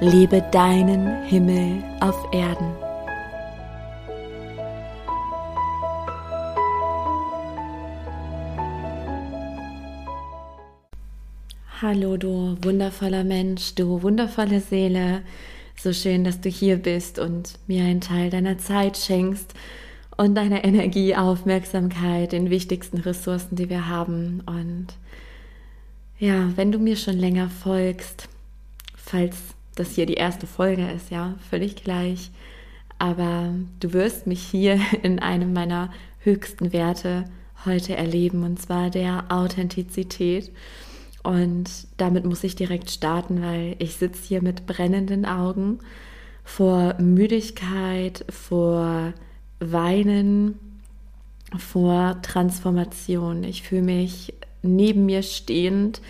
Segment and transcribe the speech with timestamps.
[0.00, 2.70] Lebe deinen Himmel auf Erden.
[11.80, 15.22] Hallo du wundervoller Mensch, du wundervolle Seele.
[15.78, 19.54] So schön, dass du hier bist und mir einen Teil deiner Zeit schenkst
[20.18, 24.42] und deiner Energie, Aufmerksamkeit, den wichtigsten Ressourcen, die wir haben.
[24.44, 24.88] Und
[26.18, 28.28] ja, wenn du mir schon länger folgst,
[28.94, 32.32] falls das hier die erste Folge ist, ja, völlig gleich.
[32.98, 37.24] Aber du wirst mich hier in einem meiner höchsten Werte
[37.64, 40.50] heute erleben, und zwar der Authentizität.
[41.22, 45.80] Und damit muss ich direkt starten, weil ich sitze hier mit brennenden Augen
[46.44, 49.12] vor Müdigkeit, vor
[49.58, 50.58] Weinen,
[51.58, 53.42] vor Transformation.
[53.42, 56.00] Ich fühle mich neben mir stehend,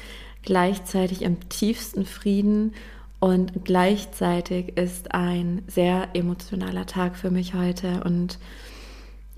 [0.42, 2.74] gleichzeitig im tiefsten Frieden
[3.20, 8.38] und gleichzeitig ist ein sehr emotionaler Tag für mich heute und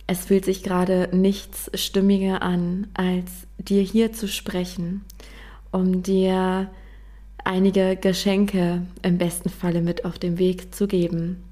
[0.07, 5.05] es fühlt sich gerade nichts stimmiger an, als dir hier zu sprechen,
[5.71, 6.71] um dir
[7.45, 11.45] einige Geschenke im besten Falle mit auf den Weg zu geben.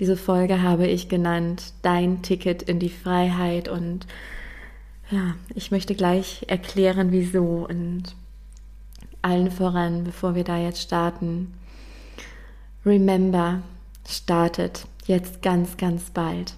[0.00, 4.06] Diese Folge habe ich genannt Dein Ticket in die Freiheit und
[5.10, 8.16] ja, ich möchte gleich erklären, wieso und
[9.24, 11.54] allen voran, bevor wir da jetzt starten.
[12.84, 13.62] Remember
[14.06, 16.54] startet jetzt ganz, ganz bald.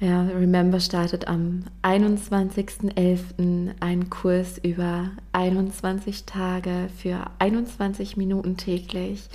[0.00, 3.72] Ja, Remember startet am 21.11.
[3.80, 9.28] ein Kurs über 21 Tage für 21 Minuten täglich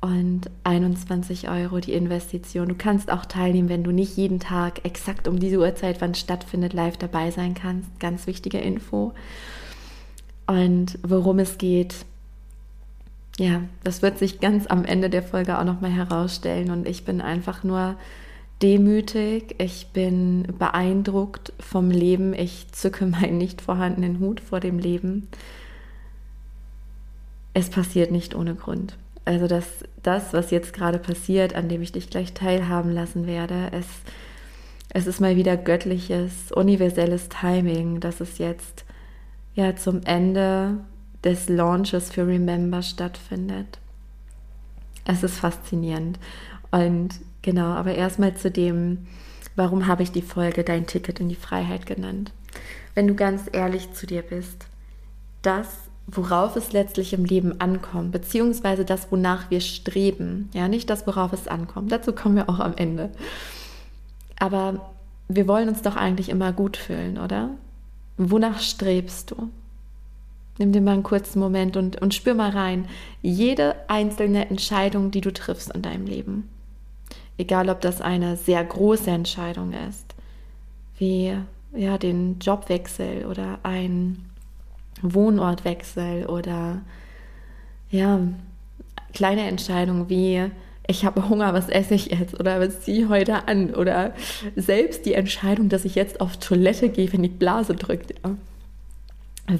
[0.00, 2.68] und 21 Euro die Investition.
[2.68, 6.18] Du kannst auch teilnehmen, wenn du nicht jeden Tag exakt um diese Uhrzeit, wann es
[6.18, 7.88] stattfindet, live dabei sein kannst.
[8.00, 9.12] Ganz wichtige Info.
[10.46, 12.04] Und worum es geht,
[13.38, 16.70] ja, das wird sich ganz am Ende der Folge auch nochmal herausstellen.
[16.70, 17.96] Und ich bin einfach nur
[18.62, 25.28] demütig, ich bin beeindruckt vom Leben, ich zücke meinen nicht vorhandenen Hut vor dem Leben.
[27.54, 28.96] Es passiert nicht ohne Grund.
[29.24, 29.66] Also dass
[30.02, 33.86] das, was jetzt gerade passiert, an dem ich dich gleich teilhaben lassen werde, es,
[34.90, 38.84] es ist mal wieder göttliches, universelles Timing, dass es jetzt
[39.54, 40.78] ja zum Ende
[41.24, 43.78] des Launches für Remember stattfindet.
[45.04, 46.18] Es ist faszinierend.
[46.70, 47.10] Und
[47.42, 49.06] genau, aber erstmal zu dem,
[49.56, 52.32] warum habe ich die Folge Dein Ticket in die Freiheit genannt?
[52.94, 54.66] Wenn du ganz ehrlich zu dir bist,
[55.42, 55.66] das,
[56.06, 61.32] worauf es letztlich im Leben ankommt, beziehungsweise das, wonach wir streben, ja, nicht das, worauf
[61.32, 63.10] es ankommt, dazu kommen wir auch am Ende.
[64.38, 64.92] Aber
[65.28, 67.50] wir wollen uns doch eigentlich immer gut fühlen, oder?
[68.16, 69.48] Wonach strebst du?
[70.58, 72.86] Nimm dir mal einen kurzen Moment und, und spür mal rein.
[73.22, 76.48] Jede einzelne Entscheidung, die du triffst in deinem Leben.
[77.38, 80.14] Egal, ob das eine sehr große Entscheidung ist,
[80.98, 81.34] wie
[81.74, 84.26] ja, den Jobwechsel oder ein
[85.00, 86.82] Wohnortwechsel oder
[87.90, 88.20] ja,
[89.14, 90.50] kleine Entscheidungen wie
[90.92, 94.14] ich habe Hunger, was esse ich jetzt oder was ziehe ich heute an oder
[94.54, 98.14] selbst die Entscheidung, dass ich jetzt auf Toilette gehe, wenn die Blase drückt.
[98.22, 98.36] Ja.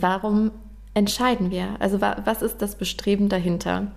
[0.01, 0.53] Warum
[0.95, 1.77] entscheiden wir?
[1.81, 3.91] Also was ist das Bestreben dahinter?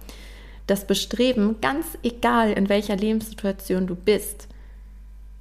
[0.65, 4.47] Das Bestreben, ganz egal in welcher Lebenssituation du bist,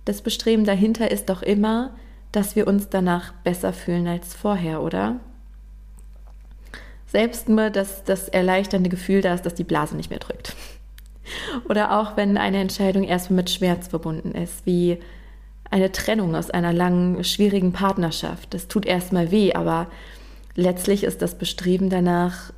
[0.05, 1.95] das Bestreben dahinter ist doch immer,
[2.33, 5.21] dass wir uns danach besser fühlen als vorher, oder?
[7.07, 10.55] Selbst nur, dass das erleichternde Gefühl da ist, dass die Blase nicht mehr drückt.
[11.69, 14.99] Oder auch wenn eine Entscheidung erstmal mit Schmerz verbunden ist, wie
[15.71, 18.55] eine Trennung aus einer langen, schwierigen Partnerschaft.
[18.55, 19.89] Das tut erstmal weh, aber
[20.55, 22.53] letztlich ist das Bestreben danach,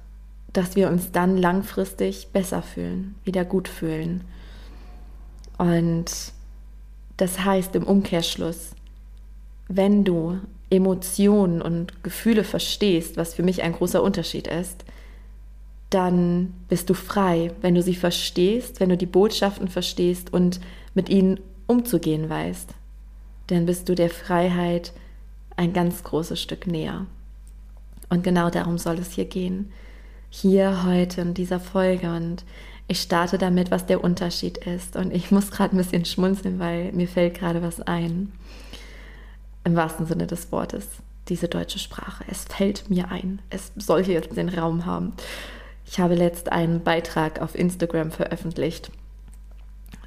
[0.53, 4.23] dass wir uns dann langfristig besser fühlen, wieder gut fühlen.
[5.59, 6.33] Und
[7.17, 8.73] das heißt im Umkehrschluss,
[9.69, 10.39] wenn du
[10.71, 14.85] Emotionen und Gefühle verstehst, was für mich ein großer Unterschied ist,
[15.91, 20.61] dann bist du frei, wenn du sie verstehst, wenn du die Botschaften verstehst und
[20.95, 22.75] mit ihnen umzugehen weißt.
[23.49, 24.93] Dann bist du der Freiheit
[25.57, 27.07] ein ganz großes Stück näher.
[28.09, 29.73] Und genau darum soll es hier gehen.
[30.31, 32.15] Hier heute in dieser Folge.
[32.15, 32.45] Und
[32.89, 34.97] Ich starte damit, was der Unterschied ist.
[34.97, 38.33] Und ich muss gerade ein bisschen schmunzeln, weil mir fällt gerade was ein.
[39.65, 40.89] Im wahrsten Sinne des Wortes.
[41.29, 42.25] Diese deutsche Sprache.
[42.29, 43.41] Es fällt mir ein.
[43.51, 45.15] Es soll hier jetzt den Raum haben.
[45.87, 48.91] Ich habe letzt einen Beitrag auf Instagram veröffentlicht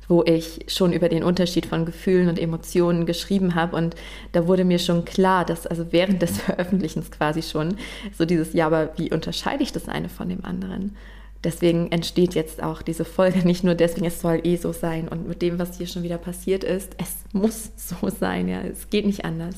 [0.09, 3.77] wo ich schon über den Unterschied von Gefühlen und Emotionen geschrieben habe.
[3.77, 3.95] Und
[4.31, 7.77] da wurde mir schon klar, dass also während des Veröffentlichens quasi schon
[8.17, 10.97] so dieses, ja, aber wie unterscheide ich das eine von dem anderen?
[11.43, 15.07] Deswegen entsteht jetzt auch diese Folge nicht nur deswegen, es soll eh so sein.
[15.07, 18.89] Und mit dem, was hier schon wieder passiert ist, es muss so sein, ja, es
[18.89, 19.55] geht nicht anders.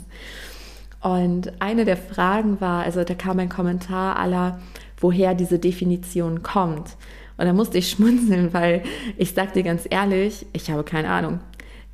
[1.02, 4.60] Und eine der Fragen war, also da kam ein Kommentar aller,
[5.02, 6.96] woher diese Definition kommt.
[7.38, 8.84] Und da musste ich schmunzeln, weil
[9.18, 11.40] ich sag dir ganz ehrlich, ich habe keine Ahnung.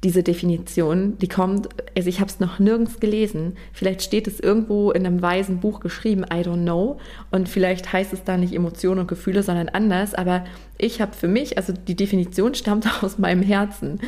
[0.04, 3.58] Diese Definition, die kommt, also ich habe es noch nirgends gelesen.
[3.74, 7.00] Vielleicht steht es irgendwo in einem weisen Buch geschrieben, I don't know.
[7.32, 10.14] Und vielleicht heißt es da nicht Emotionen und Gefühle, sondern anders.
[10.14, 10.46] Aber
[10.78, 14.00] ich habe für mich, also die Definition stammt aus meinem Herzen,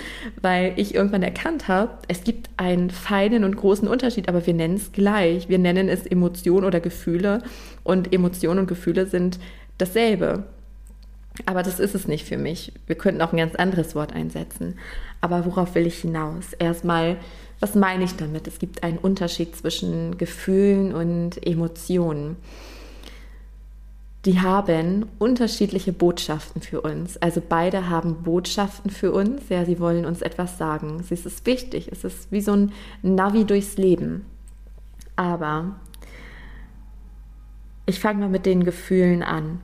[0.41, 4.75] weil ich irgendwann erkannt habe, es gibt einen feinen und großen Unterschied, aber wir nennen
[4.75, 5.49] es gleich.
[5.49, 7.41] Wir nennen es Emotion oder Gefühle
[7.83, 9.39] und Emotionen und Gefühle sind
[9.79, 10.43] dasselbe.
[11.45, 12.73] Aber das ist es nicht für mich.
[12.87, 14.77] Wir könnten auch ein ganz anderes Wort einsetzen.
[15.21, 16.53] Aber worauf will ich hinaus?
[16.53, 17.17] Erstmal,
[17.59, 18.47] was meine ich damit?
[18.47, 22.37] Es gibt einen Unterschied zwischen Gefühlen und Emotionen.
[24.25, 27.17] Die haben unterschiedliche Botschaften für uns.
[27.17, 29.47] Also beide haben Botschaften für uns.
[29.47, 30.97] Ja, sie wollen uns etwas sagen.
[30.99, 31.89] Es ist wichtig.
[31.91, 34.25] Es ist wie so ein Navi durchs Leben.
[35.15, 35.79] Aber
[37.85, 39.61] ich fange mal mit den Gefühlen an.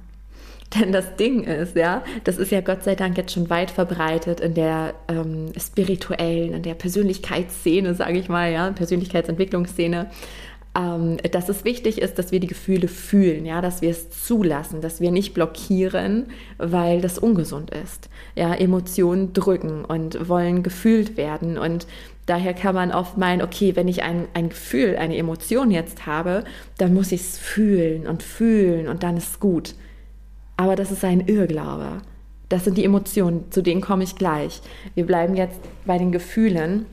[0.79, 4.39] Denn das Ding ist, ja, das ist ja Gott sei Dank jetzt schon weit verbreitet
[4.39, 10.09] in der ähm, spirituellen, in der Persönlichkeitsszene, sage ich mal, ja, Persönlichkeitsentwicklungsszene,
[10.77, 14.81] ähm, dass es wichtig ist, dass wir die Gefühle fühlen, ja, dass wir es zulassen,
[14.81, 16.27] dass wir nicht blockieren,
[16.57, 18.09] weil das ungesund ist.
[18.35, 21.87] Ja, Emotionen drücken und wollen gefühlt werden und
[22.27, 26.43] Daher kann man oft meinen, okay, wenn ich ein, ein Gefühl, eine Emotion jetzt habe,
[26.79, 29.75] dann muss ich es fühlen und fühlen und dann ist es gut.
[30.57, 32.01] Aber das ist ein Irrglaube.
[32.49, 34.61] Das sind die Emotionen, zu denen komme ich gleich.
[34.93, 36.85] Wir bleiben jetzt bei den Gefühlen,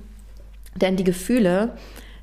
[0.75, 1.77] denn die Gefühle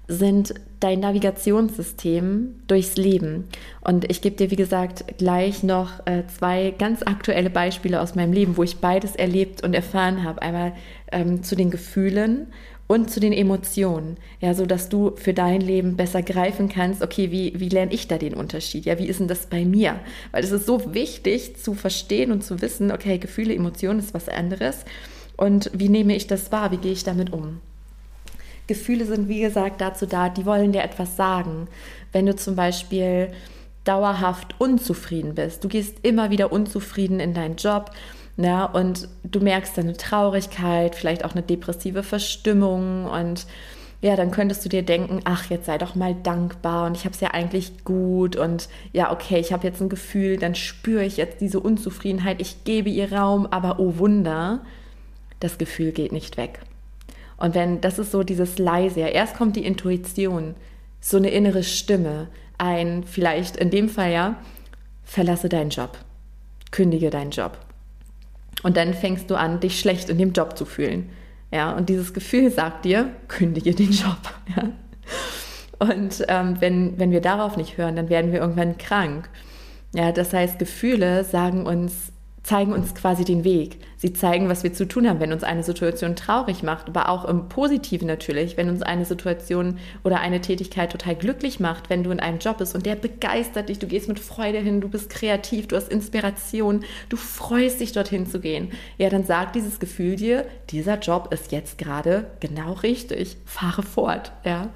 [0.08, 3.48] sind dein Navigationssystem durchs Leben.
[3.82, 8.34] Und ich gebe dir, wie gesagt, gleich noch äh, zwei ganz aktuelle Beispiele aus meinem
[8.34, 10.42] Leben, wo ich beides erlebt und erfahren habe.
[10.42, 10.74] Einmal
[11.12, 12.48] ähm, zu den Gefühlen
[12.90, 17.30] und zu den Emotionen, ja, so dass du für dein Leben besser greifen kannst, okay,
[17.30, 18.86] wie, wie lerne ich da den Unterschied?
[18.86, 20.00] Ja, wie ist denn das bei mir?
[20.32, 24.28] Weil es ist so wichtig zu verstehen und zu wissen, okay, Gefühle, Emotionen ist was
[24.28, 24.86] anderes
[25.38, 26.72] und wie nehme ich das wahr?
[26.72, 27.62] Wie gehe ich damit um?
[28.66, 31.68] Gefühle sind, wie gesagt, dazu da, die wollen dir etwas sagen.
[32.12, 33.32] Wenn du zum Beispiel
[33.84, 37.92] dauerhaft unzufrieden bist, du gehst immer wieder unzufrieden in deinen Job,
[38.42, 43.46] ja, und du merkst dann eine Traurigkeit, vielleicht auch eine depressive Verstimmung und
[44.02, 47.14] ja, dann könntest du dir denken, ach, jetzt sei doch mal dankbar und ich habe
[47.14, 51.18] es ja eigentlich gut und ja, okay, ich habe jetzt ein Gefühl, dann spüre ich
[51.18, 54.62] jetzt diese Unzufriedenheit, ich gebe ihr Raum, aber oh Wunder,
[55.42, 56.62] das Gefühl geht nicht weg.
[57.36, 60.56] Und wenn, das ist so dieses leise, ja, erst kommt die Intuition,
[61.02, 64.36] so eine innere Stimme, ein, vielleicht in dem Fall ja,
[65.04, 65.98] verlasse deinen Job,
[66.72, 67.58] kündige deinen Job
[68.64, 71.10] und dann fängst du an, dich schlecht in dem Job zu fühlen.
[71.52, 74.18] Ja, und dieses Gefühl sagt dir, kündige den Job.
[74.56, 74.64] Ja.
[75.80, 79.30] Und ähm, wenn, wenn wir darauf nicht hören, dann werden wir irgendwann krank.
[79.96, 82.12] Ja, das heißt, Gefühle sagen uns,
[82.44, 83.78] zeigen uns quasi den Weg.
[84.02, 87.26] Sie zeigen, was wir zu tun haben, wenn uns eine Situation traurig macht, aber auch
[87.26, 92.12] im Positiven natürlich, wenn uns eine Situation oder eine Tätigkeit total glücklich macht, wenn du
[92.12, 95.10] in einem Job bist und der begeistert dich, du gehst mit Freude hin, du bist
[95.10, 98.72] kreativ, du hast Inspiration, du freust dich dorthin zu gehen.
[98.98, 104.32] Ja, dann sagt dieses Gefühl dir, dieser Job ist jetzt gerade genau richtig, fahre fort,
[104.46, 104.70] ja.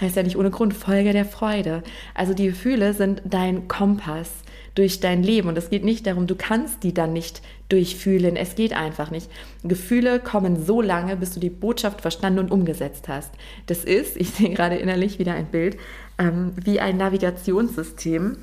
[0.00, 1.82] heißt ja nicht ohne Grund Folge der Freude.
[2.14, 4.30] Also die Gefühle sind dein Kompass
[4.74, 5.48] durch dein Leben.
[5.48, 8.36] Und es geht nicht darum, du kannst die dann nicht durchfühlen.
[8.36, 9.30] Es geht einfach nicht.
[9.64, 13.32] Gefühle kommen so lange, bis du die Botschaft verstanden und umgesetzt hast.
[13.66, 15.78] Das ist, ich sehe gerade innerlich wieder ein Bild,
[16.18, 18.36] ähm, wie ein Navigationssystem.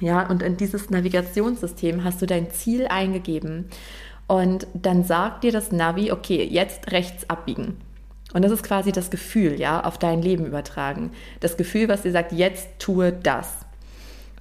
[0.00, 3.66] Ja, und in dieses Navigationssystem hast du dein Ziel eingegeben.
[4.26, 7.76] Und dann sagt dir das Navi, okay, jetzt rechts abbiegen.
[8.32, 11.10] Und das ist quasi das Gefühl, ja, auf dein Leben übertragen.
[11.40, 13.58] Das Gefühl, was dir sagt, jetzt tue das.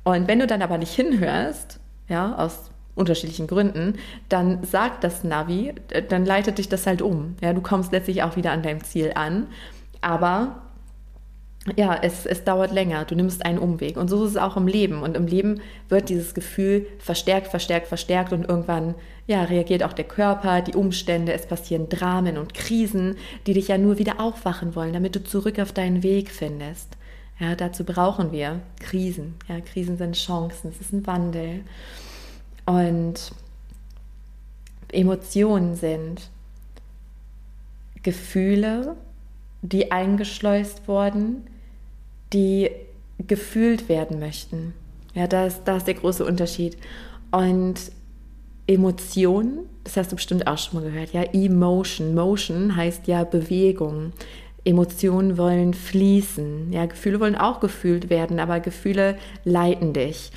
[0.04, 2.71] Und wenn du dann aber nicht hinhörst, ja, aus
[3.02, 3.96] unterschiedlichen Gründen,
[4.30, 7.36] dann sagt das Navi, äh, dann leitet dich das halt um.
[7.42, 9.48] Ja, du kommst letztlich auch wieder an deinem Ziel an,
[10.00, 10.62] aber
[11.76, 13.96] ja, es, es dauert länger, du nimmst einen Umweg.
[13.96, 15.04] Und so ist es auch im Leben.
[15.04, 18.96] Und im Leben wird dieses Gefühl verstärkt, verstärkt, verstärkt und irgendwann
[19.28, 23.16] ja, reagiert auch der Körper, die Umstände, es passieren Dramen und Krisen,
[23.46, 26.98] die dich ja nur wieder aufwachen wollen, damit du zurück auf deinen Weg findest.
[27.40, 29.36] Ja, dazu brauchen wir Krisen.
[29.48, 31.62] Ja, Krisen sind Chancen, es ist ein Wandel.
[32.72, 33.34] Und
[34.94, 36.30] Emotionen sind
[38.02, 38.96] Gefühle,
[39.62, 41.44] die eingeschleust wurden,
[42.32, 42.72] die
[43.20, 44.74] gefühlt werden möchten.
[45.14, 46.78] Ja, da ist, da ist der große Unterschied.
[47.32, 47.92] Und
[48.68, 52.16] Emotionen, das hast du bestimmt auch schon mal gehört, ja, Emotion.
[52.16, 54.14] Motion heißt ja Bewegung.
[54.64, 56.72] Emotionen wollen fließen.
[56.72, 60.32] Ja, Gefühle wollen auch gefühlt werden, aber Gefühle leiten dich.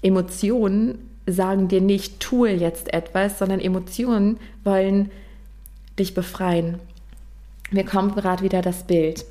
[0.00, 5.10] Emotionen sagen dir nicht, tue jetzt etwas, sondern Emotionen wollen
[5.98, 6.78] dich befreien.
[7.70, 9.24] Mir kommt gerade wieder das Bild.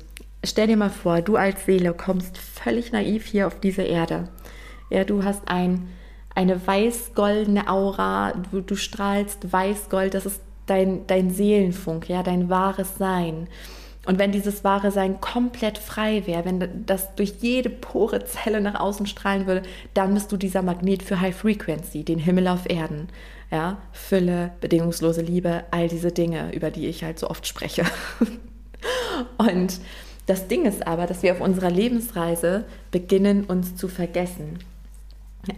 [0.44, 4.28] Stell dir mal vor, du als Seele kommst völlig naiv hier auf diese Erde.
[4.90, 5.88] Ja, du hast ein,
[6.34, 12.98] eine weiß-goldene Aura, du, du strahlst weiß-gold, das ist dein, dein Seelenfunk, ja, dein wahres
[12.98, 13.48] Sein.
[14.06, 18.78] Und wenn dieses wahre Sein komplett frei wäre, wenn das durch jede Pore Zelle nach
[18.78, 19.62] außen strahlen würde,
[19.94, 23.08] dann bist du dieser Magnet für High Frequency, den Himmel auf Erden.
[23.50, 27.84] Ja, Fülle, bedingungslose Liebe, all diese Dinge, über die ich halt so oft spreche.
[29.38, 29.80] Und
[30.26, 34.58] das Ding ist aber, dass wir auf unserer Lebensreise beginnen, uns zu vergessen.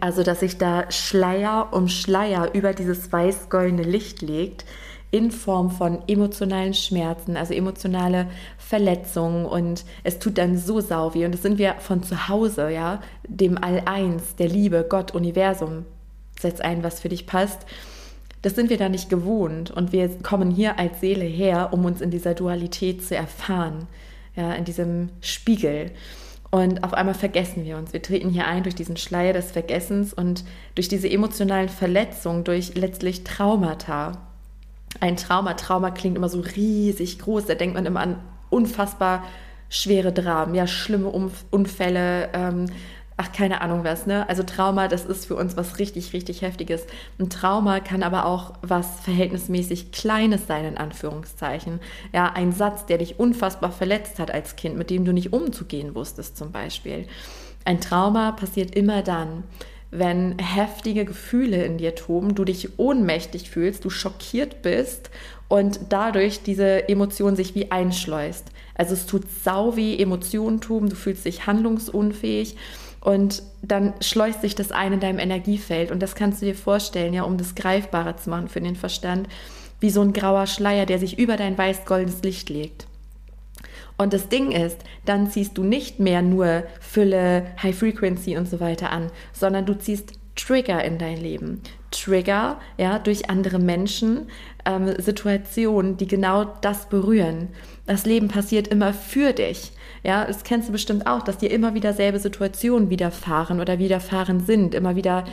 [0.01, 4.65] Also, dass sich da Schleier um Schleier über dieses weiß-goldene Licht legt,
[5.11, 11.25] in Form von emotionalen Schmerzen, also emotionale Verletzungen und es tut dann so sau weh
[11.25, 15.85] und das sind wir von zu Hause, ja, dem All-Eins, der Liebe, Gott, Universum,
[16.39, 17.65] setz ein, was für dich passt.
[18.41, 22.01] Das sind wir da nicht gewohnt und wir kommen hier als Seele her, um uns
[22.01, 23.87] in dieser Dualität zu erfahren,
[24.35, 25.91] ja, in diesem Spiegel.
[26.51, 27.91] Und auf einmal vergessen wir uns.
[27.91, 30.45] Wir treten hier ein durch diesen Schleier des Vergessens und
[30.75, 34.26] durch diese emotionalen Verletzungen, durch letztlich Traumata
[34.99, 35.53] ein Trauma.
[35.53, 37.45] Trauma klingt immer so riesig groß.
[37.45, 38.17] Da denkt man immer an
[38.49, 39.23] unfassbar
[39.69, 41.09] schwere Dramen, ja, schlimme
[41.51, 42.67] Unfälle, ähm,
[43.17, 44.29] ach, keine Ahnung was, ne?
[44.29, 46.85] Also Trauma, das ist für uns was richtig, richtig Heftiges.
[47.19, 51.79] Ein Trauma kann aber auch was verhältnismäßig Kleines sein, in Anführungszeichen.
[52.13, 55.95] Ja, ein Satz, der dich unfassbar verletzt hat als Kind, mit dem du nicht umzugehen
[55.95, 57.07] wusstest, zum Beispiel.
[57.65, 59.43] Ein Trauma passiert immer dann,
[59.91, 65.09] wenn heftige Gefühle in dir toben, du dich ohnmächtig fühlst, du schockiert bist
[65.47, 68.45] und dadurch diese Emotion sich wie einschleust.
[68.75, 72.57] Also es tut sau weh, Emotionen toben, du fühlst dich handlungsunfähig
[73.01, 77.13] und dann schleust sich das ein in deinem Energiefeld und das kannst du dir vorstellen,
[77.13, 79.29] ja, um das greifbarer zu machen für den Verstand,
[79.79, 82.86] wie so ein grauer Schleier, der sich über dein weiß-goldenes Licht legt.
[83.97, 88.59] Und das Ding ist, dann ziehst du nicht mehr nur Fülle, High Frequency und so
[88.59, 91.61] weiter an, sondern du ziehst Trigger in dein Leben.
[91.89, 94.27] Trigger, ja, durch andere Menschen,
[94.65, 97.49] ähm, Situationen, die genau das berühren.
[97.87, 99.71] Das Leben passiert immer für dich.
[100.03, 104.41] Ja, das kennst du bestimmt auch, dass dir immer wieder selbe Situationen widerfahren oder widerfahren
[104.41, 105.23] sind, immer wieder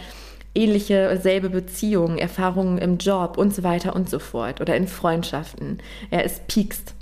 [0.55, 5.79] ähnliche, selbe Beziehungen, Erfahrungen im Job und so weiter und so fort oder in Freundschaften.
[6.11, 6.95] Ja, es piekst.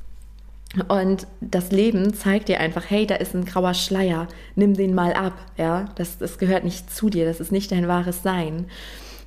[0.88, 5.12] Und das Leben zeigt dir einfach, hey, da ist ein grauer Schleier, nimm den mal
[5.12, 8.66] ab, ja, das, das gehört nicht zu dir, das ist nicht dein wahres Sein.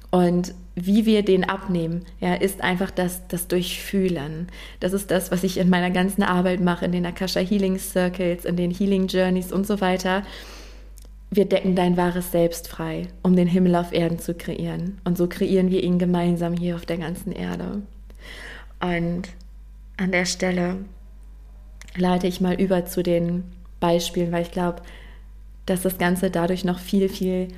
[0.10, 4.48] Und wie wir den abnehmen, ja, ist einfach das, das Durchfühlen.
[4.80, 8.46] Das ist das, was ich in meiner ganzen Arbeit mache, in den Akasha Healing Circles,
[8.46, 10.24] in den Healing Journeys und so weiter.
[11.32, 15.00] Wir decken dein wahres Selbst frei, um den Himmel auf Erden zu kreieren.
[15.04, 17.82] Und so kreieren wir ihn gemeinsam hier auf der ganzen Erde.
[18.80, 19.30] Und
[19.98, 20.78] an der Stelle
[21.96, 23.44] leite ich mal über zu den
[23.80, 24.82] Beispielen, weil ich glaube,
[25.66, 27.50] dass das Ganze dadurch noch viel, viel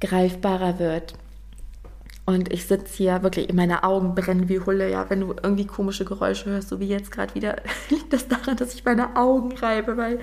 [0.00, 1.14] greifbarer wird.
[2.24, 4.90] Und ich sitze hier wirklich, meine Augen brennen wie Hulle.
[4.90, 7.56] Ja, wenn du irgendwie komische Geräusche hörst, so wie jetzt gerade wieder,
[7.90, 10.18] liegt das daran, dass ich meine Augen reibe, weil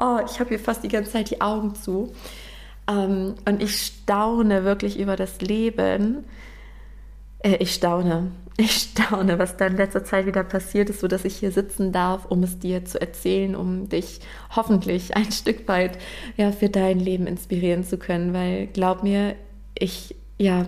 [0.00, 2.12] oh, ich habe hier fast die ganze Zeit die Augen zu.
[2.88, 6.24] Ähm, und ich staune wirklich über das Leben.
[7.38, 11.24] Äh, ich staune ich staune, was da in letzter Zeit wieder passiert ist, so dass
[11.24, 14.20] ich hier sitzen darf, um es dir zu erzählen, um dich
[14.54, 15.98] hoffentlich ein Stück weit
[16.36, 19.36] ja für dein Leben inspirieren zu können, weil glaub mir,
[19.78, 20.66] ich ja,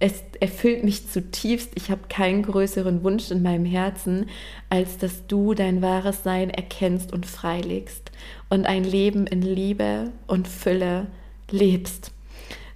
[0.00, 1.72] es erfüllt mich zutiefst.
[1.74, 4.26] Ich habe keinen größeren Wunsch in meinem Herzen,
[4.70, 8.12] als dass du dein wahres Sein erkennst und freilegst
[8.48, 11.06] und ein Leben in Liebe und Fülle
[11.50, 12.12] lebst.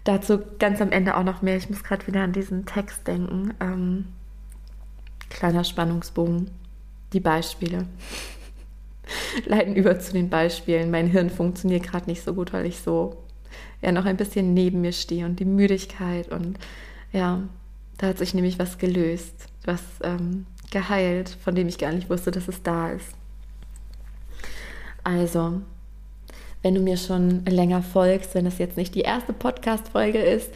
[0.05, 1.57] Dazu ganz am Ende auch noch mehr.
[1.57, 3.55] Ich muss gerade wieder an diesen Text denken.
[3.61, 4.07] Ähm,
[5.33, 6.51] Kleiner Spannungsbogen.
[7.12, 7.87] Die Beispiele.
[9.47, 10.91] leiten über zu den Beispielen.
[10.91, 13.17] Mein Hirn funktioniert gerade nicht so gut, weil ich so
[13.81, 16.59] ja noch ein bisschen neben mir stehe und die Müdigkeit und
[17.12, 17.43] ja,
[17.99, 22.31] da hat sich nämlich was gelöst, was ähm, geheilt, von dem ich gar nicht wusste,
[22.31, 23.15] dass es da ist.
[25.05, 25.61] Also,
[26.62, 30.51] wenn du mir schon länger folgst, wenn das jetzt nicht die erste Podcast-Folge ist,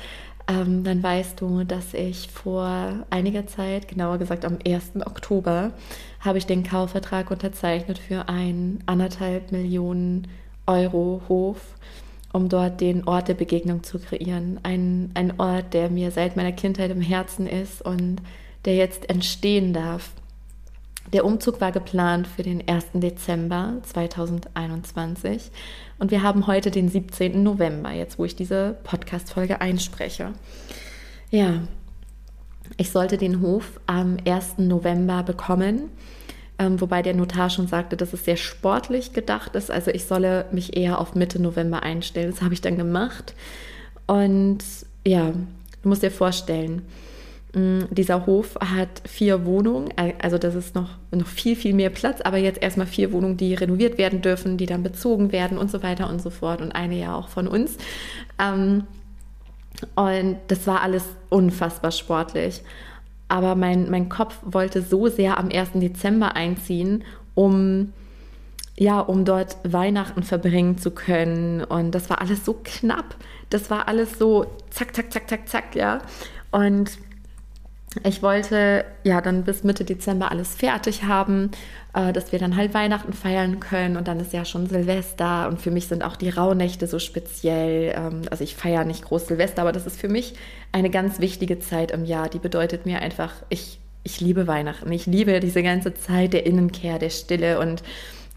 [0.49, 4.93] ähm, dann weißt du, dass ich vor einiger Zeit, genauer gesagt am 1.
[5.05, 5.73] Oktober,
[6.21, 10.29] habe ich den Kaufvertrag unterzeichnet für einen anderthalb Millionen
[10.67, 11.59] Euro Hof,
[12.33, 14.61] um dort den Ort der Begegnung zu kreieren.
[14.63, 18.19] Ein, ein Ort, der mir seit meiner Kindheit im Herzen ist und
[18.65, 20.11] der jetzt entstehen darf.
[21.13, 22.87] Der Umzug war geplant für den 1.
[22.95, 25.51] Dezember 2021
[25.99, 27.43] und wir haben heute den 17.
[27.43, 30.33] November, jetzt wo ich diese Podcast-Folge einspreche.
[31.31, 31.63] Ja,
[32.77, 34.59] ich sollte den Hof am 1.
[34.59, 35.91] November bekommen,
[36.59, 39.71] ähm, wobei der Notar schon sagte, dass es sehr sportlich gedacht ist.
[39.71, 42.31] Also ich solle mich eher auf Mitte November einstellen.
[42.33, 43.35] Das habe ich dann gemacht.
[44.07, 44.59] Und
[45.07, 45.33] ja,
[45.83, 46.83] du musst dir vorstellen,
[47.57, 49.89] dieser Hof hat vier Wohnungen,
[50.21, 53.55] also das ist noch, noch viel, viel mehr Platz, aber jetzt erstmal vier Wohnungen, die
[53.55, 56.99] renoviert werden dürfen, die dann bezogen werden und so weiter und so fort und eine
[56.99, 57.79] ja auch von uns.
[58.39, 58.85] Ähm,
[59.95, 62.61] und das war alles unfassbar sportlich.
[63.29, 65.71] Aber mein, mein Kopf wollte so sehr am 1.
[65.77, 67.93] Dezember einziehen, um
[68.79, 71.65] ja, um dort Weihnachten verbringen zu können.
[71.65, 73.17] Und das war alles so knapp.
[73.49, 76.03] Das war alles so zack, zack, zack, zack, zack, ja.
[76.51, 76.99] Und
[78.05, 81.51] ich wollte ja dann bis Mitte Dezember alles fertig haben,
[81.95, 85.61] äh, dass wir dann halt Weihnachten feiern können und dann ist ja schon Silvester und
[85.61, 87.95] für mich sind auch die Rauhnächte so speziell.
[87.97, 90.35] Ähm, also ich feiere nicht groß Silvester, aber das ist für mich
[90.73, 92.29] eine ganz wichtige Zeit im Jahr.
[92.29, 94.91] Die bedeutet mir einfach, ich, ich liebe Weihnachten.
[94.93, 97.83] Ich liebe diese ganze Zeit der Innenkehr, der Stille und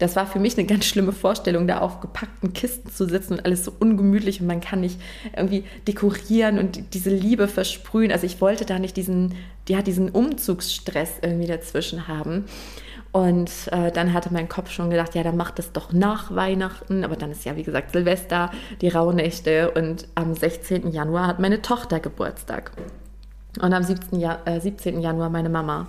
[0.00, 3.44] das war für mich eine ganz schlimme Vorstellung, da auf gepackten Kisten zu sitzen und
[3.44, 4.98] alles so ungemütlich und man kann nicht
[5.36, 8.10] irgendwie dekorieren und diese Liebe versprühen.
[8.10, 9.34] Also ich wollte da nicht diesen,
[9.68, 12.46] ja, diesen Umzugsstress irgendwie dazwischen haben.
[13.12, 17.04] Und äh, dann hatte mein Kopf schon gedacht, ja, dann macht es doch nach Weihnachten.
[17.04, 20.92] Aber dann ist ja, wie gesagt, Silvester, die Rauhnächte und am 16.
[20.92, 22.70] Januar hat meine Tochter Geburtstag.
[23.60, 24.20] Und am 17.
[24.20, 25.00] Ja äh, 17.
[25.00, 25.88] Januar meine Mama.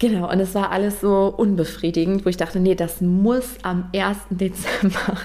[0.00, 4.16] Genau, und es war alles so unbefriedigend, wo ich dachte, nee, das muss am 1.
[4.30, 5.18] Dezember.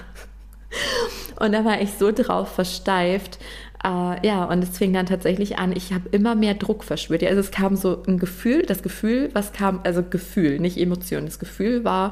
[1.40, 3.40] und da war ich so drauf versteift.
[3.86, 7.24] Äh, ja, und es fing dann tatsächlich an, ich habe immer mehr Druck verspürt.
[7.24, 11.24] Also es kam so ein Gefühl, das Gefühl, was kam, also Gefühl, nicht Emotion.
[11.24, 12.12] Das Gefühl war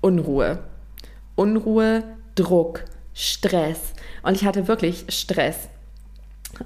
[0.00, 0.60] Unruhe.
[1.34, 2.04] Unruhe,
[2.36, 3.92] Druck, Stress.
[4.22, 5.68] Und ich hatte wirklich Stress.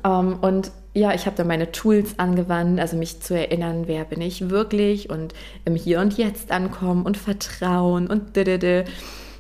[0.05, 4.20] Ähm, und ja, ich habe dann meine Tools angewandt, also mich zu erinnern, wer bin
[4.20, 5.33] ich wirklich und
[5.64, 8.85] im Hier und Jetzt ankommen und Vertrauen und didede.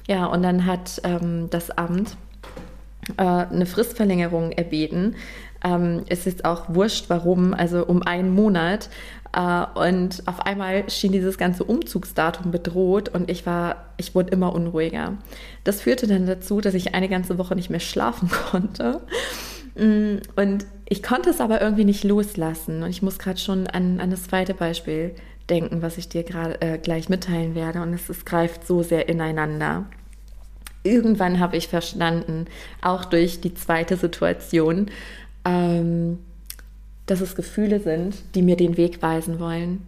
[0.08, 2.16] Ja, und dann hat ähm, das Amt
[3.18, 5.16] äh, eine Fristverlängerung erbeten.
[5.64, 8.88] Ähm, es ist auch wurscht, warum, also um einen Monat.
[9.34, 14.54] Äh, und auf einmal schien dieses ganze Umzugsdatum bedroht und ich war, ich wurde immer
[14.54, 15.18] unruhiger.
[15.64, 19.00] Das führte dann dazu, dass ich eine ganze Woche nicht mehr schlafen konnte.
[19.76, 22.82] Mm, und ich konnte es aber irgendwie nicht loslassen.
[22.82, 25.14] Und ich muss gerade schon an, an das zweite Beispiel
[25.48, 27.80] denken, was ich dir gerade äh, gleich mitteilen werde.
[27.80, 29.86] Und es, es greift so sehr ineinander.
[30.82, 32.44] Irgendwann habe ich verstanden,
[32.82, 34.90] auch durch die zweite Situation,
[35.46, 36.18] ähm,
[37.06, 39.86] dass es Gefühle sind, die mir den Weg weisen wollen.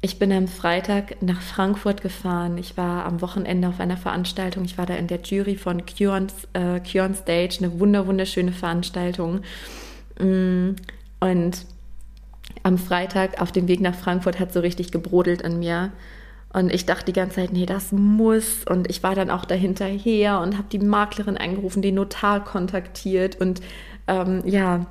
[0.00, 2.58] Ich bin am Freitag nach Frankfurt gefahren.
[2.58, 4.64] Ich war am Wochenende auf einer Veranstaltung.
[4.64, 9.42] Ich war da in der Jury von Cure äh, Cure Stage, eine wunder wunderschöne Veranstaltung.
[10.20, 10.76] Mm,
[11.20, 11.66] und
[12.62, 15.92] am Freitag auf dem Weg nach Frankfurt hat so richtig gebrodelt in mir.
[16.52, 18.64] Und ich dachte die ganze Zeit, nee, das muss.
[18.68, 23.40] Und ich war dann auch dahinterher und habe die Maklerin angerufen, den Notar kontaktiert.
[23.40, 23.60] Und
[24.08, 24.86] ähm, ja,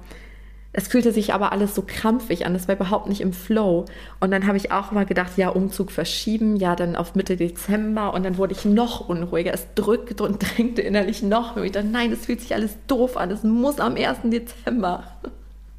[0.71, 3.85] es fühlte sich aber alles so krampfig an, das war überhaupt nicht im Flow.
[4.19, 8.13] Und dann habe ich auch mal gedacht, ja, Umzug verschieben, ja, dann auf Mitte Dezember
[8.13, 9.51] und dann wurde ich noch unruhiger.
[9.53, 11.65] Es drückte und drängte innerlich noch mehr.
[11.65, 14.19] Ich dachte, nein, es fühlt sich alles doof an, es muss am 1.
[14.25, 15.05] Dezember.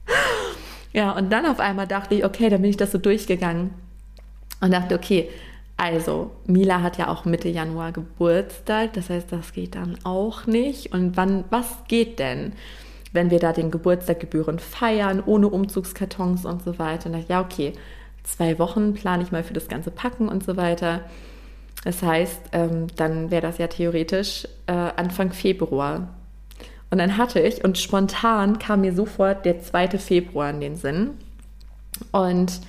[0.93, 3.71] ja, und dann auf einmal dachte ich, okay, dann bin ich das so durchgegangen
[4.61, 5.29] und dachte, okay,
[5.77, 10.93] also, Mila hat ja auch Mitte Januar Geburtstag, das heißt, das geht dann auch nicht.
[10.93, 12.53] Und wann, was geht denn?
[13.13, 17.07] Wenn wir da den Geburtstag gebührend feiern, ohne Umzugskartons und so weiter.
[17.07, 17.73] Und dachte, ja, okay,
[18.23, 21.03] zwei Wochen plane ich mal für das ganze Packen und so weiter.
[21.85, 26.09] Das heißt, ähm, dann wäre das ja theoretisch äh, Anfang Februar.
[26.91, 29.99] Und dann hatte ich, und spontan kam mir sofort der 2.
[29.99, 31.11] Februar in den Sinn.
[32.13, 32.61] Und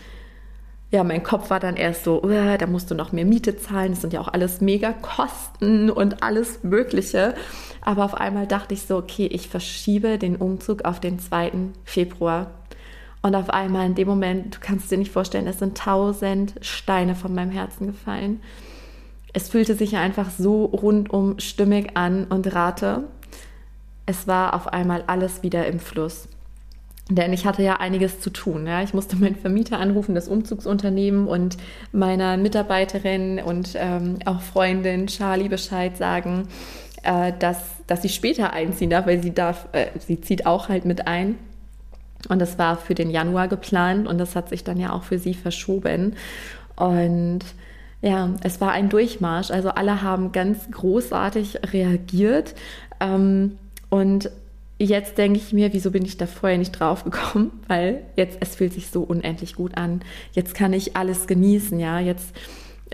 [0.92, 3.94] ja, mein Kopf war dann erst so, uh, da musst du noch mehr Miete zahlen,
[3.94, 7.34] das sind ja auch alles mega Kosten und alles Mögliche.
[7.80, 11.52] Aber auf einmal dachte ich so, okay, ich verschiebe den Umzug auf den 2.
[11.86, 12.52] Februar.
[13.22, 17.16] Und auf einmal in dem Moment, du kannst dir nicht vorstellen, es sind tausend Steine
[17.16, 18.42] von meinem Herzen gefallen.
[19.32, 23.06] Es fühlte sich einfach so rundum stimmig an und rate,
[24.06, 26.28] es war auf einmal alles wieder im Fluss.
[27.10, 28.68] Denn ich hatte ja einiges zu tun.
[28.68, 28.82] Ja.
[28.84, 31.58] Ich musste meinen Vermieter anrufen, das Umzugsunternehmen und
[31.92, 36.48] meiner Mitarbeiterin und ähm, auch Freundin Charlie Bescheid sagen,
[37.04, 40.86] äh, dass, dass sie später einziehen darf, weil sie darf, äh, sie zieht auch halt
[40.86, 41.36] mit ein.
[42.30, 45.18] Und das war für den Januar geplant und das hat sich dann ja auch für
[45.18, 46.16] sie verschoben.
[46.76, 47.40] Und
[48.02, 49.52] ja, es war ein Durchmarsch.
[49.52, 52.56] Also alle haben ganz großartig reagiert.
[53.00, 53.58] Ähm,
[53.90, 54.32] und
[54.86, 57.52] jetzt denke ich mir, wieso bin ich da vorher nicht drauf gekommen?
[57.68, 60.02] Weil jetzt, es fühlt sich so unendlich gut an.
[60.34, 62.00] Jetzt kann ich alles genießen, ja.
[62.00, 62.36] Jetzt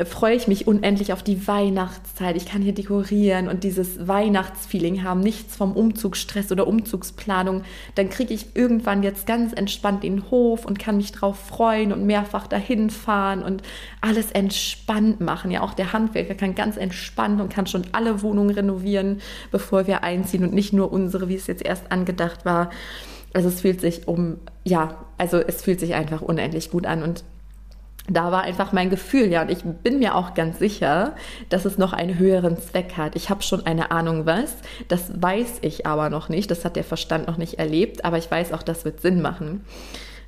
[0.05, 2.35] freue ich mich unendlich auf die Weihnachtszeit.
[2.35, 7.63] Ich kann hier dekorieren und dieses Weihnachtsfeeling haben, nichts vom Umzugsstress oder Umzugsplanung.
[7.95, 12.05] Dann kriege ich irgendwann jetzt ganz entspannt den Hof und kann mich drauf freuen und
[12.05, 13.63] mehrfach dahin fahren und
[13.99, 15.49] alles entspannt machen.
[15.49, 19.19] Ja, auch der Handwerker kann ganz entspannt und kann schon alle Wohnungen renovieren,
[19.51, 22.69] bevor wir einziehen und nicht nur unsere, wie es jetzt erst angedacht war.
[23.33, 27.23] Also es fühlt sich um, ja, also es fühlt sich einfach unendlich gut an und
[28.09, 31.15] da war einfach mein Gefühl, ja, und ich bin mir auch ganz sicher,
[31.49, 33.15] dass es noch einen höheren Zweck hat.
[33.15, 34.55] Ich habe schon eine Ahnung, was.
[34.87, 36.49] Das weiß ich aber noch nicht.
[36.49, 39.65] Das hat der Verstand noch nicht erlebt, aber ich weiß auch, das wird Sinn machen.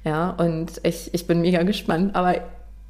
[0.04, 2.36] Ja, und ich, ich bin mega gespannt, aber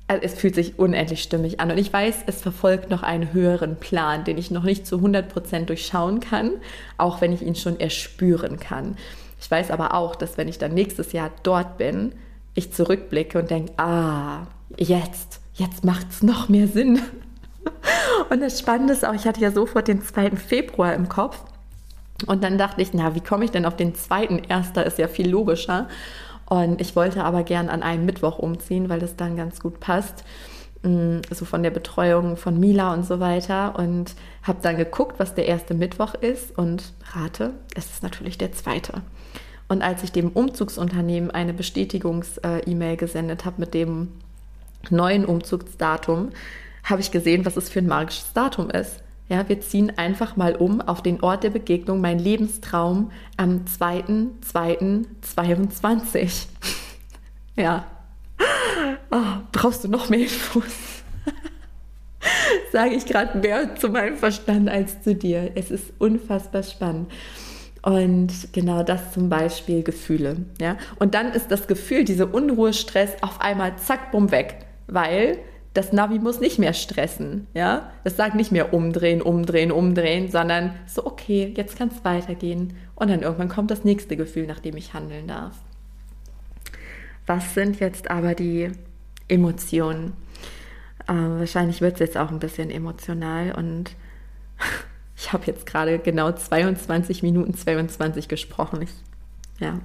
[0.08, 1.70] es fühlt sich unendlich stimmig an.
[1.70, 5.66] Und ich weiß, es verfolgt noch einen höheren Plan, den ich noch nicht zu 100%
[5.66, 6.54] durchschauen kann,
[6.98, 8.98] auch wenn ich ihn schon erspüren kann.
[9.40, 12.14] Ich weiß aber auch, dass wenn ich dann nächstes Jahr dort bin,
[12.56, 17.02] ich zurückblicke und denke, ah, jetzt, jetzt macht es noch mehr Sinn.
[18.30, 20.32] Und das Spannende ist auch, ich hatte ja sofort den 2.
[20.32, 21.42] Februar im Kopf.
[22.28, 24.44] Und dann dachte ich, na, wie komme ich denn auf den 2.
[24.50, 25.88] Erster ist ja viel logischer.
[26.46, 30.24] Und ich wollte aber gern an einem Mittwoch umziehen, weil das dann ganz gut passt.
[30.84, 33.78] Mm, so von der Betreuung von Mila und so weiter.
[33.78, 36.58] Und habe dann geguckt, was der erste Mittwoch ist.
[36.58, 39.02] Und rate, es ist natürlich der zweite.
[39.68, 44.10] Und als ich dem Umzugsunternehmen eine Bestätigungs-E-Mail gesendet habe mit dem
[44.90, 46.30] neuen Umzugsdatum,
[46.84, 49.04] habe ich gesehen, was es für ein magisches Datum ist.
[49.30, 56.48] Ja, wir ziehen einfach mal um auf den Ort der Begegnung, mein Lebenstraum am 2.2.22.
[57.56, 57.86] ja.
[59.12, 61.04] Oh, brauchst du noch mehr Infos?
[62.72, 65.52] Sage ich gerade mehr zu meinem Verstand als zu dir.
[65.54, 67.12] Es ist unfassbar spannend.
[67.82, 70.38] Und genau das zum Beispiel Gefühle.
[70.60, 70.76] Ja?
[70.98, 74.66] Und dann ist das Gefühl, diese Unruhe, Stress auf einmal zack, bumm, weg.
[74.90, 75.40] Weil
[75.74, 77.48] das Navi muss nicht mehr stressen.
[77.54, 77.92] Ja?
[78.04, 82.74] Das sagt nicht mehr umdrehen, umdrehen, umdrehen, sondern so, okay, jetzt kann es weitergehen.
[82.96, 85.56] Und dann irgendwann kommt das nächste Gefühl, nach dem ich handeln darf.
[87.28, 88.72] Was sind jetzt aber die
[89.28, 90.14] Emotionen?
[91.08, 93.92] Äh, wahrscheinlich wird es jetzt auch ein bisschen emotional und
[95.16, 98.82] ich habe jetzt gerade genau 22 Minuten 22 gesprochen.
[98.82, 98.90] Ich,
[99.60, 99.80] ja.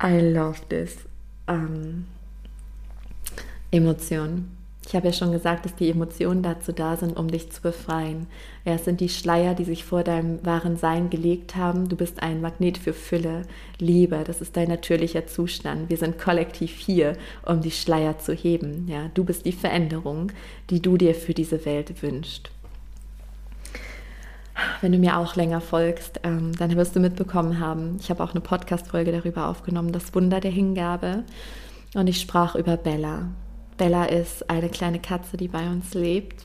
[0.04, 0.96] I love this.
[1.48, 2.06] Ähm,
[3.72, 4.56] Emotionen.
[4.86, 8.26] Ich habe ja schon gesagt, dass die Emotionen dazu da sind, um dich zu befreien.
[8.64, 11.88] Ja, es sind die Schleier, die sich vor deinem wahren Sein gelegt haben.
[11.88, 13.42] Du bist ein Magnet für Fülle,
[13.78, 14.22] Liebe.
[14.24, 15.88] Das ist dein natürlicher Zustand.
[15.88, 18.86] Wir sind kollektiv hier, um die Schleier zu heben.
[18.88, 20.30] Ja, du bist die Veränderung,
[20.70, 22.50] die du dir für diese Welt wünschst
[24.80, 28.32] wenn du mir auch länger folgst, ähm, dann wirst du mitbekommen haben, ich habe auch
[28.32, 31.24] eine Podcast-Folge darüber aufgenommen, das Wunder der Hingabe.
[31.94, 33.28] Und ich sprach über Bella.
[33.82, 36.44] Bella ist eine kleine Katze, die bei uns lebt.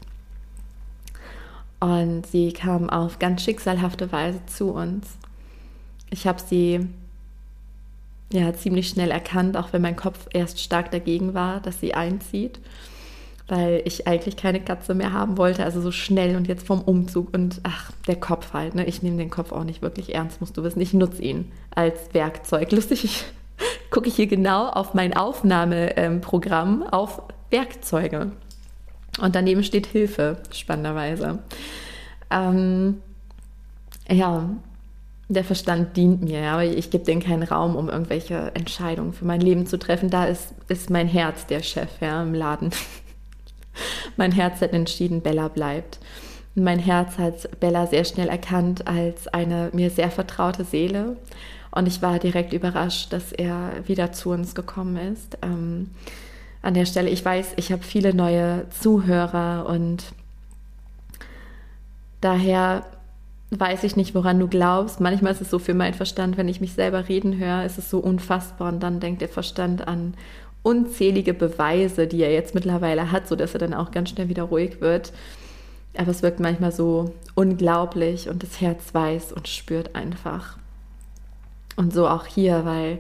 [1.80, 5.06] Und sie kam auf ganz schicksalhafte Weise zu uns.
[6.10, 6.88] Ich habe sie
[8.34, 12.60] ja ziemlich schnell erkannt, auch wenn mein Kopf erst stark dagegen war, dass sie einzieht
[13.48, 17.34] weil ich eigentlich keine Katze mehr haben wollte, also so schnell und jetzt vom Umzug
[17.34, 18.86] und ach, der Kopf halt, ne?
[18.86, 20.82] Ich nehme den Kopf auch nicht wirklich ernst, musst du wissen.
[20.82, 22.72] Ich nutze ihn als Werkzeug.
[22.74, 23.24] Lustig,
[23.90, 28.32] gucke ich hier genau auf mein Aufnahmeprogramm auf Werkzeuge.
[29.20, 31.40] Und daneben steht Hilfe, spannenderweise.
[32.30, 33.02] Ähm,
[34.10, 34.50] ja,
[35.30, 39.42] der Verstand dient mir, aber ich gebe denen keinen Raum, um irgendwelche Entscheidungen für mein
[39.42, 40.10] Leben zu treffen.
[40.10, 42.72] Da ist, ist mein Herz der Chef, ja, im Laden.
[44.18, 46.00] mein Herz hat entschieden, Bella bleibt.
[46.56, 51.18] Mein Herz hat Bella sehr schnell erkannt als eine mir sehr vertraute Seele.
[51.78, 55.38] Und ich war direkt überrascht, dass er wieder zu uns gekommen ist.
[55.44, 55.92] Ähm,
[56.64, 60.06] an der Stelle, ich weiß, ich habe viele neue Zuhörer und
[62.20, 62.84] daher
[63.52, 65.00] weiß ich nicht, woran du glaubst.
[65.02, 67.92] Manchmal ist es so für meinen Verstand, wenn ich mich selber reden höre, ist es
[67.92, 70.16] so unfassbar und dann denkt der Verstand an
[70.64, 74.82] unzählige Beweise, die er jetzt mittlerweile hat, sodass er dann auch ganz schnell wieder ruhig
[74.82, 75.14] wird.
[75.96, 80.58] Aber es wirkt manchmal so unglaublich und das Herz weiß und spürt einfach.
[81.78, 83.00] Und so auch hier, weil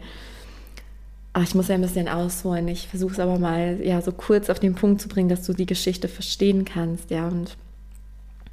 [1.34, 2.68] ach, ich muss ja ein bisschen ausholen.
[2.68, 5.54] Ich versuche es aber mal ja so kurz auf den Punkt zu bringen, dass du
[5.54, 7.28] die Geschichte verstehen kannst, ja.
[7.28, 7.58] Und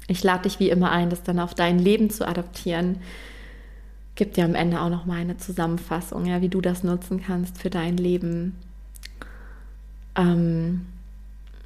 [0.07, 2.97] ich lade dich wie immer ein, das dann auf dein Leben zu adaptieren.
[4.15, 7.57] Gibt dir am Ende auch noch mal eine Zusammenfassung, ja, wie du das nutzen kannst
[7.57, 8.55] für dein Leben.
[10.15, 10.85] Ähm,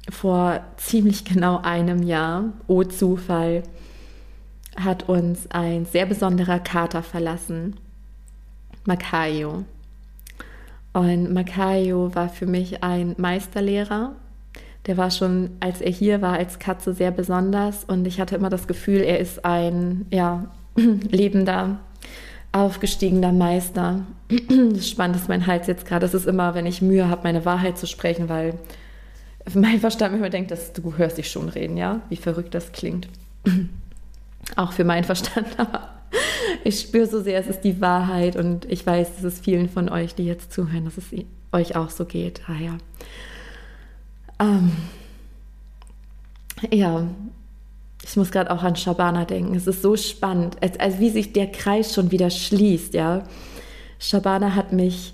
[0.08, 3.62] vor ziemlich genau einem Jahr, oh Zufall,
[4.76, 7.76] hat uns ein sehr besonderer Kater verlassen,
[8.90, 9.64] Makayo.
[10.92, 14.16] Und Makayo war für mich ein Meisterlehrer.
[14.86, 17.84] Der war schon, als er hier war, als Katze sehr besonders.
[17.84, 21.78] Und ich hatte immer das Gefühl, er ist ein ja, lebender,
[22.50, 24.00] aufgestiegener Meister.
[24.74, 26.04] Das Spannend ist mein Hals jetzt gerade.
[26.04, 28.54] Das ist immer, wenn ich Mühe habe, meine Wahrheit zu sprechen, weil
[29.54, 32.00] mein Verstand immer denkt, dass du hörst dich schon reden, ja?
[32.08, 33.08] Wie verrückt das klingt.
[34.56, 35.99] Auch für meinen Verstand, aber
[36.64, 39.88] ich spüre so sehr, es ist die Wahrheit und ich weiß, dass es vielen von
[39.88, 41.06] euch, die jetzt zuhören, dass es
[41.52, 42.42] euch auch so geht.
[42.46, 42.78] Daher.
[44.38, 44.72] Ähm,
[46.70, 47.06] ja,
[48.02, 49.54] ich muss gerade auch an Shabana denken.
[49.54, 53.24] Es ist so spannend, als, als wie sich der Kreis schon wieder schließt, ja.
[53.98, 55.12] Shabana hat mich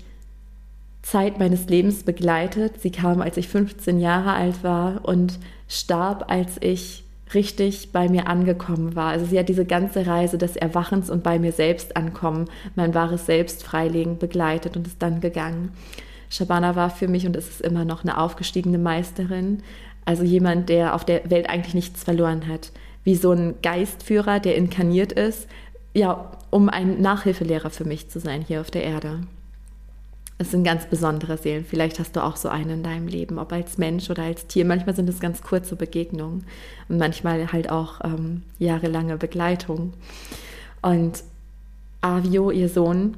[1.01, 2.81] Zeit meines Lebens begleitet.
[2.81, 8.27] Sie kam, als ich 15 Jahre alt war und starb, als ich richtig bei mir
[8.27, 9.09] angekommen war.
[9.09, 13.25] Also sie hat diese ganze Reise des Erwachens und bei mir selbst ankommen, mein wahres
[13.25, 15.71] Selbst freilegen, begleitet und ist dann gegangen.
[16.29, 19.63] Shabana war für mich und ist es immer noch eine aufgestiegene Meisterin,
[20.05, 22.71] also jemand, der auf der Welt eigentlich nichts verloren hat,
[23.03, 25.47] wie so ein Geistführer, der inkarniert ist,
[25.93, 29.21] ja, um ein Nachhilfelehrer für mich zu sein hier auf der Erde.
[30.39, 31.65] Es sind ganz besondere Seelen.
[31.65, 34.65] Vielleicht hast du auch so einen in deinem Leben, ob als Mensch oder als Tier.
[34.65, 36.45] Manchmal sind es ganz kurze Begegnungen
[36.89, 39.93] und manchmal halt auch ähm, jahrelange Begleitung.
[40.81, 41.23] Und
[42.01, 43.17] Avio, ihr Sohn,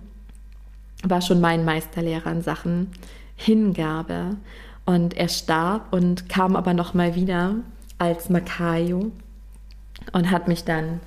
[1.03, 2.87] war schon mein Meisterlehrer in Sachen
[3.35, 4.37] Hingabe.
[4.85, 7.55] Und er starb und kam aber noch mal wieder
[7.97, 9.11] als Makayo
[10.13, 11.01] und hat mich dann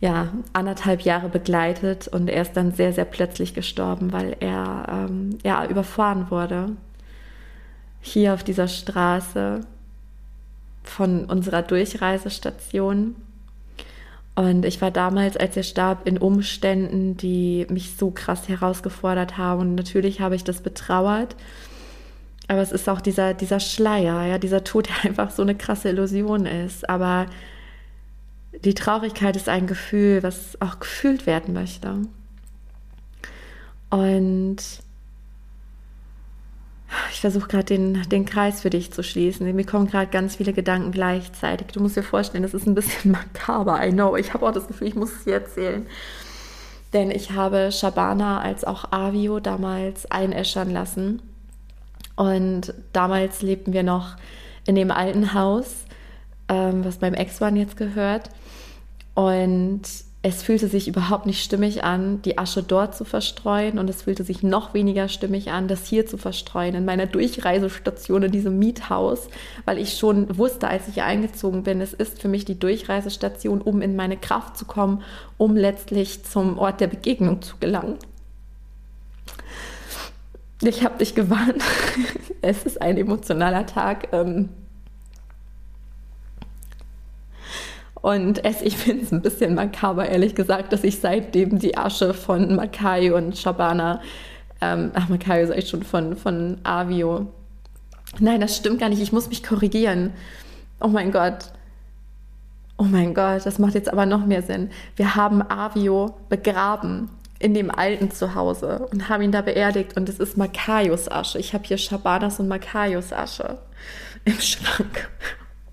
[0.00, 5.38] ja, anderthalb Jahre begleitet und er ist dann sehr, sehr plötzlich gestorben, weil er ähm,
[5.42, 6.72] ja, überfahren wurde.
[8.00, 9.62] Hier auf dieser Straße
[10.84, 13.16] von unserer Durchreisestation.
[14.34, 19.60] Und ich war damals, als er starb, in Umständen, die mich so krass herausgefordert haben.
[19.62, 21.34] Und natürlich habe ich das betrauert.
[22.46, 25.88] Aber es ist auch dieser, dieser Schleier, ja, dieser Tod, der einfach so eine krasse
[25.88, 26.88] Illusion ist.
[26.88, 27.26] Aber
[28.64, 32.02] die Traurigkeit ist ein Gefühl, was auch gefühlt werden möchte.
[33.90, 34.56] Und
[37.12, 39.54] ich versuche gerade den, den Kreis für dich zu schließen.
[39.54, 41.68] Mir kommen gerade ganz viele Gedanken gleichzeitig.
[41.68, 44.16] Du musst dir vorstellen, das ist ein bisschen makaber, I know.
[44.16, 45.86] Ich habe auch das Gefühl, ich muss es dir erzählen.
[46.92, 51.20] Denn ich habe Shabana als auch Avio damals einäschern lassen.
[52.14, 54.16] Und damals lebten wir noch
[54.66, 55.84] in dem alten Haus,
[56.48, 58.30] ähm, was beim Ex-Mann jetzt gehört.
[59.16, 59.82] Und
[60.20, 63.78] es fühlte sich überhaupt nicht stimmig an, die Asche dort zu verstreuen.
[63.78, 68.24] Und es fühlte sich noch weniger stimmig an, das hier zu verstreuen, in meiner Durchreisestation
[68.24, 69.28] in diesem Miethaus,
[69.64, 73.62] weil ich schon wusste, als ich hier eingezogen bin, es ist für mich die Durchreisestation,
[73.62, 75.02] um in meine Kraft zu kommen,
[75.38, 77.96] um letztlich zum Ort der Begegnung zu gelangen.
[80.60, 81.62] Ich habe dich gewarnt.
[82.42, 84.08] es ist ein emotionaler Tag.
[84.12, 84.50] Ähm,
[88.06, 92.14] Und es, ich finde es ein bisschen makaber, ehrlich gesagt, dass ich seitdem die Asche
[92.14, 94.00] von Makai und Shabana,
[94.60, 97.26] ähm, ach, Makai sag ich schon, von, von Avio.
[98.20, 99.02] Nein, das stimmt gar nicht.
[99.02, 100.12] Ich muss mich korrigieren.
[100.80, 101.50] Oh mein Gott.
[102.78, 104.70] Oh mein Gott, das macht jetzt aber noch mehr Sinn.
[104.94, 110.20] Wir haben Avio begraben in dem alten Zuhause und haben ihn da beerdigt und es
[110.20, 111.40] ist Makaios Asche.
[111.40, 113.58] Ich habe hier Shabanas und Makaios Asche
[114.24, 115.08] im Schrank.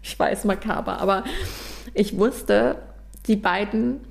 [0.02, 1.24] Ich weiß, makaber, aber
[1.94, 2.78] ich wusste,
[3.28, 4.02] die beiden,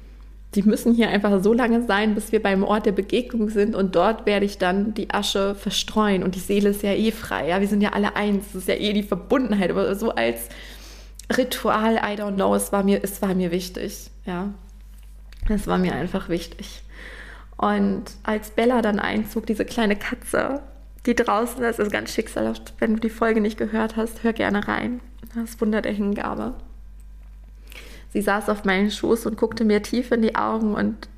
[0.54, 3.94] die müssen hier einfach so lange sein, bis wir beim Ort der Begegnung sind und
[3.94, 7.48] dort werde ich dann die Asche verstreuen und die Seele ist ja eh frei.
[7.48, 10.48] Ja, wir sind ja alle eins, das ist ja eh die Verbundenheit, aber so als
[11.36, 14.52] Ritual, I don't know, es war mir, es war mir wichtig, ja.
[15.48, 16.82] Es war mir einfach wichtig.
[17.56, 20.62] Und als Bella dann einzog, diese kleine Katze,
[21.06, 22.74] die draußen ist, ist ganz schicksalhaft.
[22.78, 25.00] Wenn du die Folge nicht gehört hast, hör gerne rein.
[25.34, 26.54] Das Wunder der Hingabe.
[28.12, 31.08] Sie saß auf meinen Schoß und guckte mir tief in die Augen und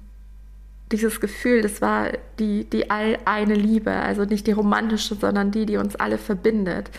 [0.93, 5.67] dieses Gefühl, das war die, die all eine Liebe, also nicht die romantische, sondern die,
[5.67, 6.91] die uns alle verbindet,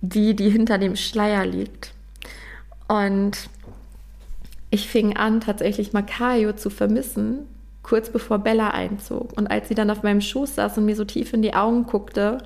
[0.00, 1.94] die, die hinter dem Schleier liegt.
[2.88, 3.48] Und
[4.70, 7.46] ich fing an, tatsächlich Makayo zu vermissen,
[7.82, 9.32] kurz bevor Bella einzog.
[9.36, 11.84] Und als sie dann auf meinem Schoß saß und mir so tief in die Augen
[11.84, 12.38] guckte,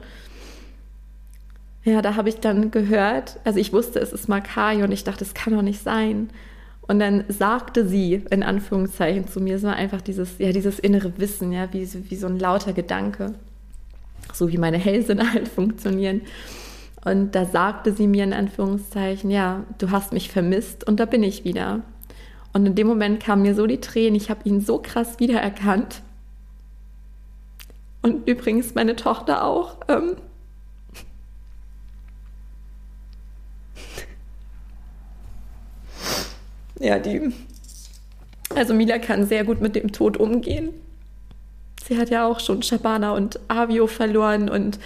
[1.82, 5.24] ja, da habe ich dann gehört, also ich wusste, es ist Makayo und ich dachte,
[5.24, 6.30] es kann doch nicht sein.
[6.90, 11.16] Und dann sagte sie, in Anführungszeichen, zu mir, es war einfach dieses, ja, dieses innere
[11.18, 13.34] Wissen, ja, wie, wie so ein lauter Gedanke.
[14.32, 16.22] So wie meine Hellsinne halt funktionieren.
[17.04, 21.22] Und da sagte sie mir in Anführungszeichen, ja, du hast mich vermisst und da bin
[21.22, 21.82] ich wieder.
[22.52, 26.02] Und in dem Moment kamen mir so die Tränen, ich habe ihn so krass wiedererkannt.
[28.02, 29.76] Und übrigens meine Tochter auch.
[29.86, 30.16] Ähm
[36.80, 37.32] ja, die.
[38.54, 40.70] Also Mila kann sehr gut mit dem Tod umgehen.
[41.86, 44.78] Sie hat ja auch schon Shabana und Avio verloren und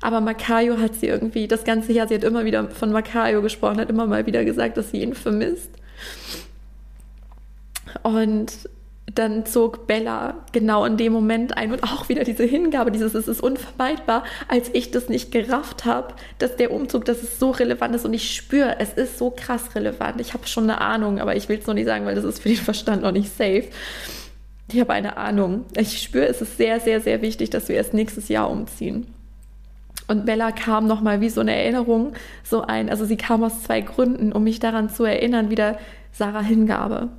[0.00, 3.78] aber Makayo hat sie irgendwie das ganze Jahr, sie hat immer wieder von Makayo gesprochen,
[3.78, 5.70] hat immer mal wieder gesagt, dass sie ihn vermisst.
[8.02, 8.68] Und
[9.06, 13.28] dann zog Bella genau in dem Moment ein und auch wieder diese Hingabe, dieses es
[13.28, 17.94] ist unvermeidbar, als ich das nicht gerafft habe, dass der Umzug, dass es so relevant
[17.94, 20.20] ist und ich spüre, es ist so krass relevant.
[20.20, 22.40] Ich habe schon eine Ahnung, aber ich will es noch nicht sagen, weil das ist
[22.40, 23.64] für den Verstand noch nicht safe.
[24.72, 25.66] Ich habe eine Ahnung.
[25.76, 29.06] Ich spüre, es ist sehr, sehr, sehr wichtig, dass wir erst nächstes Jahr umziehen.
[30.08, 32.12] Und Bella kam nochmal wie so eine Erinnerung,
[32.44, 35.78] so ein, also sie kam aus zwei Gründen, um mich daran zu erinnern, wieder
[36.12, 37.10] Sarah Hingabe.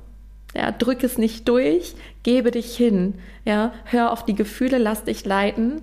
[0.54, 3.14] Ja, drück es nicht durch, gebe dich hin.
[3.44, 5.82] Ja, hör auf die Gefühle, lass dich leiten.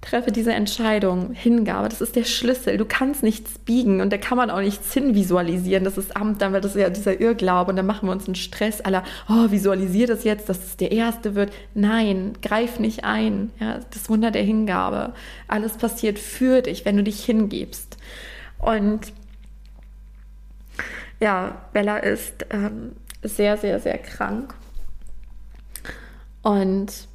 [0.00, 2.78] Treffe diese Entscheidung, Hingabe, das ist der Schlüssel.
[2.78, 5.82] Du kannst nichts biegen und da kann man auch nichts hinvisualisieren.
[5.82, 8.36] Das ist Amt, dann wird das ja dieser Irrglaube und dann machen wir uns einen
[8.36, 11.52] Stress aller, oh, visualisier das jetzt, dass es der Erste wird.
[11.74, 13.50] Nein, greif nicht ein.
[13.58, 15.14] Ja, das Wunder der Hingabe.
[15.48, 17.96] Alles passiert für dich, wenn du dich hingibst.
[18.60, 19.12] Und
[21.20, 22.92] ja, Bella ist ähm,
[23.22, 24.54] sehr, sehr, sehr krank.
[26.42, 27.08] Und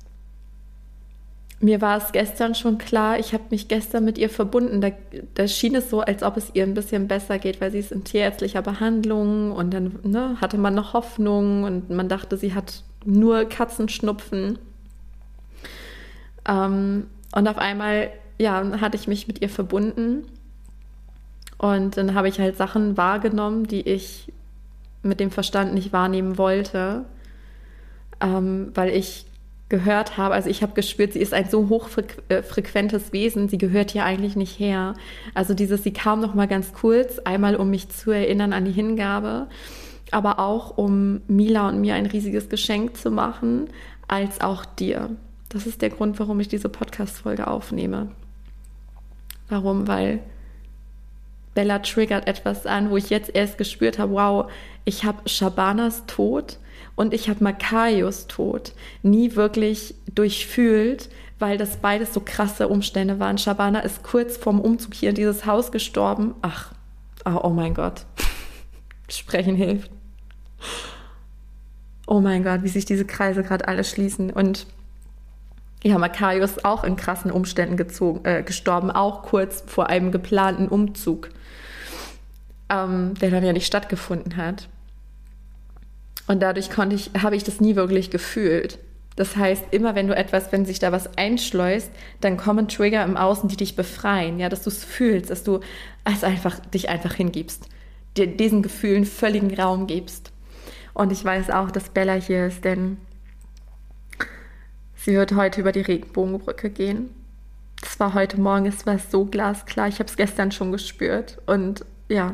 [1.59, 4.81] mir war es gestern schon klar, ich habe mich gestern mit ihr verbunden.
[4.81, 4.89] Da,
[5.33, 7.93] da, schien es so, als ob es ihr ein bisschen besser geht, weil sie ist
[7.93, 12.83] in tierärztlicher Behandlung und dann ne, hatte man noch Hoffnung und man dachte, sie hat
[13.05, 14.59] nur Katzenschnupfen.
[16.45, 20.25] Ähm, und auf einmal, ja, hatte ich mich mit ihr verbunden
[21.57, 24.33] und dann habe ich halt Sachen wahrgenommen, die ich
[25.03, 27.05] mit dem Verstand nicht wahrnehmen wollte,
[28.21, 29.25] ähm, weil ich
[29.69, 34.05] gehört habe, also ich habe gespürt, sie ist ein so hochfrequentes Wesen, sie gehört hier
[34.05, 34.93] eigentlich nicht her.
[35.33, 38.71] Also dieses, sie kam noch mal ganz kurz, einmal um mich zu erinnern an die
[38.71, 39.47] Hingabe,
[40.11, 43.67] aber auch um Mila und mir ein riesiges Geschenk zu machen,
[44.07, 45.09] als auch dir.
[45.49, 48.11] Das ist der Grund, warum ich diese Podcast-Folge aufnehme.
[49.49, 49.87] Warum?
[49.87, 50.19] Weil
[51.53, 54.51] Bella triggert etwas an, wo ich jetzt erst gespürt habe, wow,
[54.85, 56.57] ich habe Shabanas Tod
[56.95, 63.37] und ich habe Makayos Tod nie wirklich durchfühlt, weil das beides so krasse Umstände waren.
[63.37, 66.35] Shabana ist kurz vorm Umzug hier in dieses Haus gestorben.
[66.41, 66.73] Ach,
[67.25, 68.05] oh, oh mein Gott.
[69.09, 69.91] Sprechen hilft.
[72.05, 74.29] Oh mein Gott, wie sich diese Kreise gerade alle schließen.
[74.29, 74.67] Und
[75.83, 80.67] ja, Makayo ist auch in krassen Umständen gezogen, äh, gestorben, auch kurz vor einem geplanten
[80.67, 81.29] Umzug,
[82.69, 84.69] ähm, der dann ja nicht stattgefunden hat.
[86.27, 88.79] Und dadurch konnte ich, habe ich das nie wirklich gefühlt.
[89.15, 93.17] Das heißt, immer wenn du etwas, wenn sich da was einschleust, dann kommen Trigger im
[93.17, 95.59] Außen, die dich befreien, ja, dass du es fühlst, dass du
[96.03, 97.67] es einfach, dich einfach hingibst,
[98.17, 100.31] dir diesen Gefühlen völligen Raum gibst.
[100.93, 102.97] Und ich weiß auch, dass Bella hier ist, denn
[104.95, 107.09] sie wird heute über die Regenbogenbrücke gehen.
[107.81, 109.89] Das war heute Morgen, es war so glasklar.
[109.89, 111.39] Ich habe es gestern schon gespürt.
[111.45, 112.33] Und ja,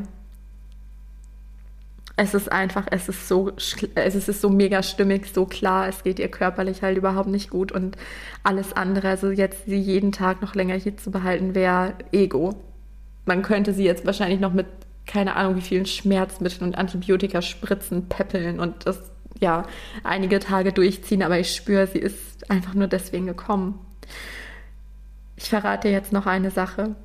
[2.19, 3.53] es ist einfach, es ist so,
[3.95, 7.71] es ist so mega stimmig, so klar, es geht ihr körperlich halt überhaupt nicht gut
[7.71, 7.95] und
[8.43, 12.55] alles andere, also jetzt sie jeden Tag noch länger hier zu behalten, wäre Ego.
[13.25, 14.65] Man könnte sie jetzt wahrscheinlich noch mit
[15.05, 19.01] keine Ahnung wie vielen Schmerzmitteln und Antibiotika spritzen, peppeln und das
[19.39, 19.63] ja
[20.03, 23.79] einige Tage durchziehen, aber ich spüre, sie ist einfach nur deswegen gekommen.
[25.37, 26.95] Ich verrate jetzt noch eine Sache.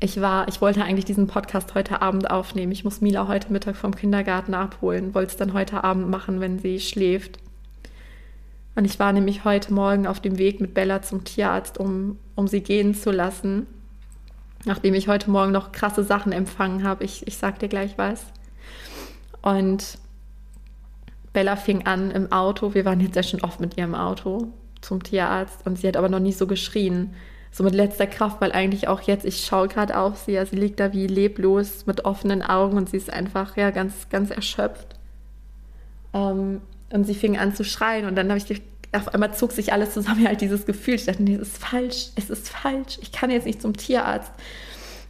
[0.00, 2.70] Ich war, ich wollte eigentlich diesen Podcast heute Abend aufnehmen.
[2.70, 6.60] Ich muss Mila heute Mittag vom Kindergarten abholen, wollte es dann heute Abend machen, wenn
[6.60, 7.38] sie schläft.
[8.76, 12.46] Und ich war nämlich heute Morgen auf dem Weg mit Bella zum Tierarzt, um, um
[12.46, 13.66] sie gehen zu lassen.
[14.64, 17.02] Nachdem ich heute Morgen noch krasse Sachen empfangen habe.
[17.02, 18.26] Ich, ich sag dir gleich was.
[19.42, 19.98] Und
[21.32, 22.74] Bella fing an im Auto.
[22.74, 25.96] Wir waren jetzt ja schon oft mit ihr im Auto zum Tierarzt und sie hat
[25.96, 27.14] aber noch nie so geschrien.
[27.50, 30.56] So mit letzter Kraft, weil eigentlich auch jetzt, ich schaue gerade auf sie, ja, sie
[30.56, 34.96] liegt da wie leblos mit offenen Augen und sie ist einfach ja ganz, ganz erschöpft.
[36.12, 36.60] Ähm,
[36.92, 39.92] und sie fing an zu schreien und dann habe ich auf einmal zog sich alles
[39.92, 40.94] zusammen, halt dieses Gefühl.
[40.94, 42.98] Ich dachte, nee, es ist falsch, es ist falsch.
[43.02, 44.32] Ich kann jetzt nicht zum Tierarzt.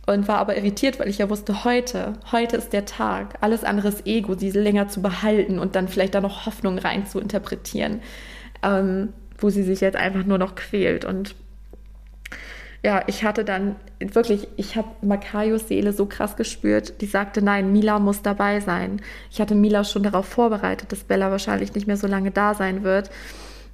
[0.07, 3.37] Und war aber irritiert, weil ich ja wusste, heute, heute ist der Tag.
[3.43, 7.05] Alles andere ist Ego, sie länger zu behalten und dann vielleicht da noch Hoffnung rein
[7.05, 8.01] zu interpretieren,
[8.63, 11.05] ähm, wo sie sich jetzt einfach nur noch quält.
[11.05, 11.35] Und
[12.85, 17.73] ja, ich hatte dann wirklich, ich habe Makayos Seele so krass gespürt, die sagte, nein,
[17.73, 19.03] Mila muss dabei sein.
[19.31, 22.85] Ich hatte Mila schon darauf vorbereitet, dass Bella wahrscheinlich nicht mehr so lange da sein
[22.85, 23.11] wird.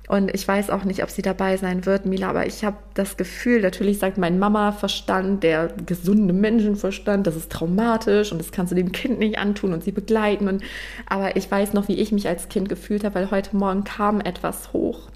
[0.06, 3.16] Und ich weiß auch nicht, ob sie dabei sein wird, Mila, aber ich habe das
[3.16, 8.76] Gefühl, natürlich sagt mein Mama-Verstand, der gesunde Menschenverstand, das ist traumatisch und das kannst du
[8.76, 10.48] dem Kind nicht antun und sie begleiten.
[10.48, 10.62] Und,
[11.06, 14.20] aber ich weiß noch, wie ich mich als Kind gefühlt habe, weil heute Morgen kam
[14.20, 15.08] etwas hoch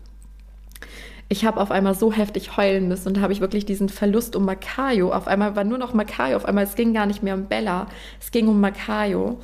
[1.28, 4.34] ich habe auf einmal so heftig heulen müssen und da habe ich wirklich diesen Verlust
[4.34, 5.12] um Makayo.
[5.12, 7.86] Auf einmal war nur noch Makayo, auf einmal es ging gar nicht mehr um Bella,
[8.20, 9.38] es ging um Makayo.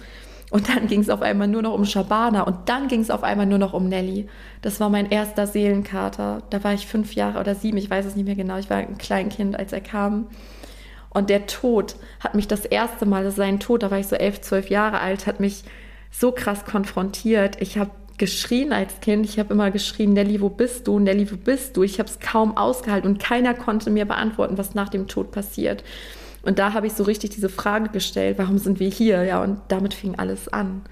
[0.50, 3.24] Und dann ging es auf einmal nur noch um Shabana und dann ging es auf
[3.24, 4.28] einmal nur noch um Nelly.
[4.62, 6.42] Das war mein erster Seelenkater.
[6.48, 8.56] Da war ich fünf Jahre oder sieben, ich weiß es nicht mehr genau.
[8.58, 10.28] Ich war ein Kleinkind, als er kam.
[11.10, 14.16] Und der Tod hat mich das erste Mal, das sein Tod, da war ich so
[14.16, 15.64] elf, zwölf Jahre alt, hat mich
[16.10, 17.60] so krass konfrontiert.
[17.60, 19.26] Ich habe geschrien als Kind.
[19.26, 20.98] Ich habe immer geschrien, Nelly, wo bist du?
[20.98, 21.82] Nelly, wo bist du?
[21.82, 25.84] Ich habe es kaum ausgehalten und keiner konnte mir beantworten, was nach dem Tod passiert.
[26.42, 29.24] Und da habe ich so richtig diese Frage gestellt, warum sind wir hier?
[29.24, 30.82] Ja, und damit fing alles an.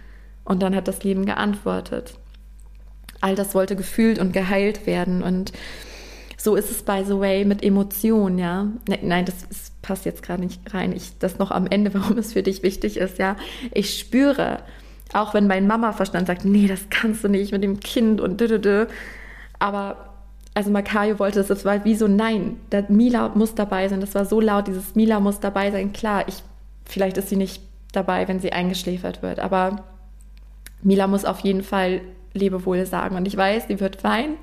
[0.44, 2.14] Und dann hat das Leben geantwortet.
[3.20, 5.22] All das wollte gefühlt und geheilt werden.
[5.22, 5.52] Und
[6.36, 8.64] so ist es, by the way, mit Emotionen, ja.
[8.88, 10.92] Ne, nein, das ist, passt jetzt gerade nicht rein.
[10.92, 13.36] Ich, das noch am Ende, warum es für dich wichtig ist, ja.
[13.70, 14.60] Ich spüre,
[15.12, 18.86] auch wenn mein Mama-Verstand sagt, nee, das kannst du nicht mit dem Kind und dödödö.
[19.58, 20.12] Aber
[20.54, 24.00] also Makayo wollte es, das war wie so, nein, der Mila muss dabei sein.
[24.00, 25.92] Das war so laut, dieses Mila muss dabei sein.
[25.92, 26.42] Klar, ich,
[26.84, 29.84] vielleicht ist sie nicht dabei, wenn sie eingeschläfert wird, aber
[30.82, 32.00] Mila muss auf jeden Fall
[32.32, 33.16] Lebewohl sagen.
[33.16, 34.36] Und ich weiß, sie wird weinen,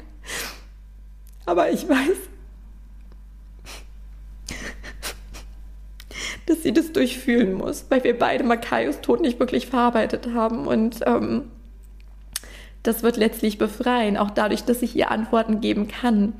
[1.45, 2.17] aber ich weiß,
[6.49, 11.01] dass sie das durchfühlen muss, weil wir beide Makayos Tod nicht wirklich verarbeitet haben und
[11.05, 11.43] ähm,
[12.83, 16.33] das wird letztlich befreien, auch dadurch, dass ich ihr Antworten geben kann.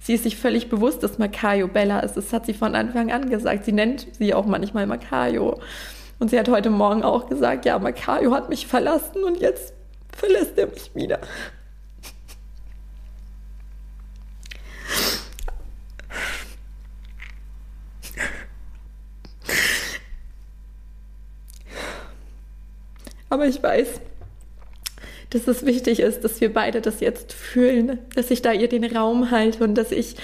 [0.00, 2.16] Sie ist sich völlig bewusst, dass Makayo Bella ist.
[2.16, 3.66] Das hat sie von Anfang an gesagt.
[3.66, 5.60] Sie nennt sie auch manchmal Makayo.
[6.18, 9.74] Und sie hat heute Morgen auch gesagt, ja, Makayo hat mich verlassen und jetzt
[10.16, 11.18] verlässt er mich wieder.
[23.30, 24.00] Aber ich weiß,
[25.30, 28.84] dass es wichtig ist, dass wir beide das jetzt fühlen, dass ich da ihr den
[28.84, 30.16] Raum halte und dass ich,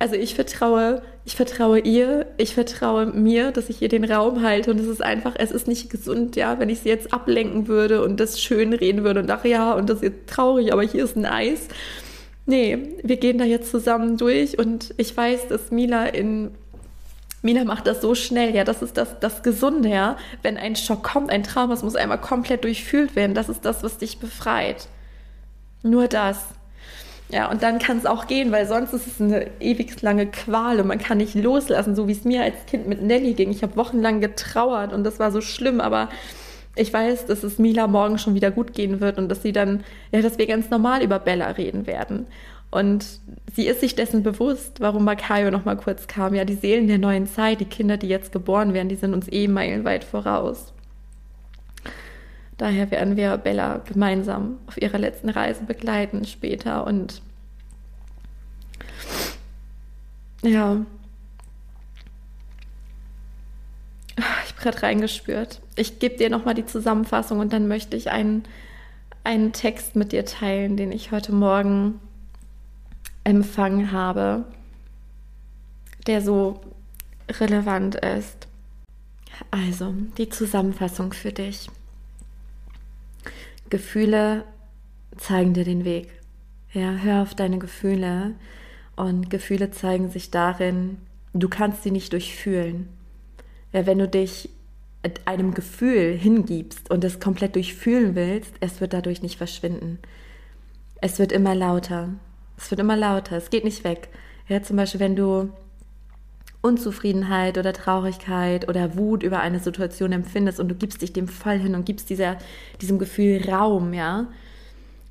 [0.00, 4.72] also ich vertraue, ich vertraue ihr, ich vertraue mir, dass ich ihr den Raum halte
[4.72, 8.02] und es ist einfach, es ist nicht gesund, ja, wenn ich sie jetzt ablenken würde
[8.02, 11.04] und das schön reden würde und ach ja, und das ist jetzt traurig, aber hier
[11.04, 11.68] ist ein Eis.
[12.46, 16.50] Nee, wir gehen da jetzt zusammen durch und ich weiß, dass Mila in
[17.42, 20.16] Mina macht das so schnell, ja, das ist das, das Gesunde, ja.
[20.42, 23.34] Wenn ein Schock kommt, ein Trauma, es muss einmal komplett durchfühlt werden.
[23.34, 24.88] Das ist das, was dich befreit.
[25.82, 26.38] Nur das.
[27.30, 30.80] Ja, und dann kann es auch gehen, weil sonst ist es eine ewig lange Qual
[30.80, 33.50] und man kann nicht loslassen, so wie es mir als Kind mit Nelly ging.
[33.50, 36.08] Ich habe wochenlang getrauert und das war so schlimm, aber
[36.74, 39.84] ich weiß, dass es Mila morgen schon wieder gut gehen wird und dass sie dann,
[40.10, 42.26] ja, dass wir ganz normal über Bella reden werden.
[42.70, 43.20] Und
[43.54, 46.34] sie ist sich dessen bewusst, warum Makayo noch mal kurz kam.
[46.34, 49.30] Ja, die Seelen der neuen Zeit, die Kinder, die jetzt geboren werden, die sind uns
[49.30, 50.74] eh meilenweit voraus.
[52.58, 57.22] Daher werden wir Bella gemeinsam auf ihrer letzten Reise begleiten später und
[60.42, 60.84] ja,
[64.16, 65.60] ich habe gerade reingespürt.
[65.76, 68.42] Ich gebe dir nochmal die Zusammenfassung und dann möchte ich einen,
[69.22, 72.00] einen Text mit dir teilen, den ich heute Morgen
[73.28, 74.44] empfangen habe,
[76.06, 76.60] der so
[77.28, 78.48] relevant ist.
[79.50, 81.68] Also, die Zusammenfassung für dich.
[83.68, 84.44] Gefühle
[85.18, 86.08] zeigen dir den Weg.
[86.72, 88.34] Ja, hör auf deine Gefühle
[88.96, 90.96] und Gefühle zeigen sich darin,
[91.34, 92.88] du kannst sie nicht durchfühlen.
[93.74, 94.48] Ja, wenn du dich
[95.26, 99.98] einem Gefühl hingibst und es komplett durchfühlen willst, es wird dadurch nicht verschwinden.
[101.00, 102.10] Es wird immer lauter
[102.58, 104.08] Es wird immer lauter, es geht nicht weg.
[104.48, 105.50] Ja, zum Beispiel, wenn du
[106.60, 111.58] Unzufriedenheit oder Traurigkeit oder Wut über eine Situation empfindest und du gibst dich dem voll
[111.58, 112.36] hin und gibst dieser,
[112.80, 114.26] diesem Gefühl Raum, ja,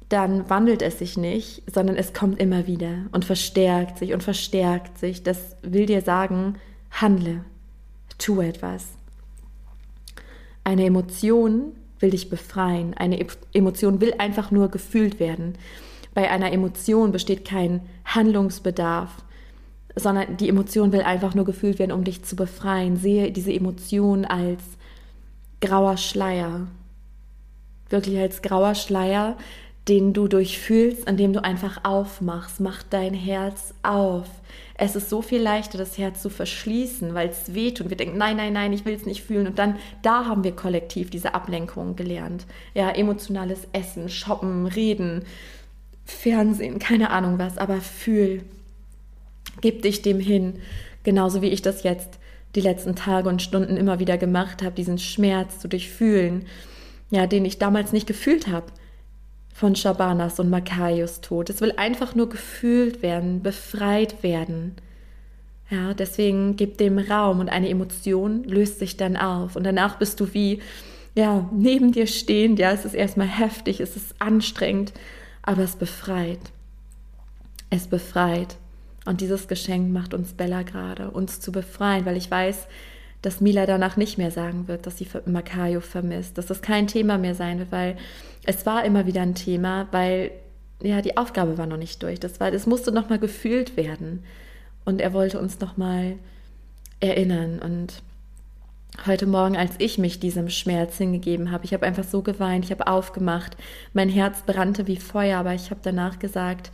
[0.09, 4.97] dann wandelt es sich nicht, sondern es kommt immer wieder und verstärkt sich und verstärkt
[4.97, 5.23] sich.
[5.23, 6.55] Das will dir sagen,
[6.91, 7.43] handle,
[8.17, 8.85] tu etwas.
[10.63, 12.93] Eine Emotion will dich befreien.
[12.93, 15.57] Eine Emotion will einfach nur gefühlt werden.
[16.17, 19.11] Bei einer Emotion besteht kein Handlungsbedarf,
[19.95, 22.97] sondern die Emotion will einfach nur gefühlt werden, um dich zu befreien.
[22.97, 24.63] Sehe diese Emotion als
[25.61, 26.69] grauer Schleier.
[27.91, 29.37] Wirklich als grauer Schleier,
[29.87, 32.61] den du durchfühlst, indem du einfach aufmachst.
[32.61, 34.25] Mach dein Herz auf.
[34.73, 38.17] Es ist so viel leichter, das Herz zu verschließen, weil es weht und wir denken,
[38.17, 39.45] nein, nein, nein, ich will es nicht fühlen.
[39.45, 42.47] Und dann, da haben wir kollektiv diese Ablenkung gelernt.
[42.73, 45.23] Ja, emotionales Essen, Shoppen, Reden,
[46.07, 48.41] Fernsehen, keine Ahnung was, aber fühl.
[49.61, 50.59] Gib dich dem hin,
[51.03, 52.17] genauso wie ich das jetzt
[52.55, 56.45] die letzten Tage und Stunden immer wieder gemacht habe, diesen Schmerz zu durchfühlen,
[57.11, 58.67] ja, den ich damals nicht gefühlt habe
[59.53, 61.49] von Shabanas und Makaios Tod.
[61.49, 64.75] Es will einfach nur gefühlt werden, befreit werden.
[65.69, 70.19] Ja, deswegen gib dem Raum und eine Emotion löst sich dann auf und danach bist
[70.19, 70.61] du wie,
[71.15, 72.59] ja, neben dir stehend.
[72.59, 74.93] Ja, es ist erstmal heftig, es ist anstrengend,
[75.47, 76.51] aber es befreit.
[77.69, 78.57] Es befreit.
[79.05, 82.67] Und dieses Geschenk macht uns Bella gerade, uns zu befreien, weil ich weiß,
[83.21, 87.17] dass Mila danach nicht mehr sagen wird, dass sie Makayo vermisst, dass das kein Thema
[87.17, 87.97] mehr sein wird, weil
[88.43, 90.31] es war immer wieder ein Thema, weil
[90.83, 92.19] ja die Aufgabe war noch nicht durch.
[92.19, 94.25] Das war, es musste noch mal gefühlt werden
[94.83, 96.17] und er wollte uns noch mal
[96.99, 98.01] erinnern und
[99.05, 102.71] heute Morgen, als ich mich diesem Schmerz hingegeben habe, ich habe einfach so geweint, ich
[102.71, 103.55] habe aufgemacht,
[103.93, 106.71] mein Herz brannte wie Feuer, aber ich habe danach gesagt,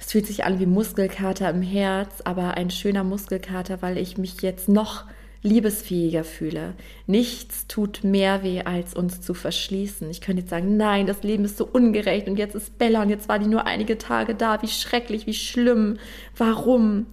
[0.00, 4.42] es fühlt sich an wie Muskelkater im Herz, aber ein schöner Muskelkater, weil ich mich
[4.42, 5.04] jetzt noch
[5.42, 6.74] liebesfähiger fühle.
[7.06, 10.10] Nichts tut mehr weh, als uns zu verschließen.
[10.10, 13.10] Ich könnte jetzt sagen, nein, das Leben ist so ungerecht und jetzt ist Bella und
[13.10, 14.60] jetzt war die nur einige Tage da.
[14.62, 15.98] Wie schrecklich, wie schlimm.
[16.36, 17.06] Warum?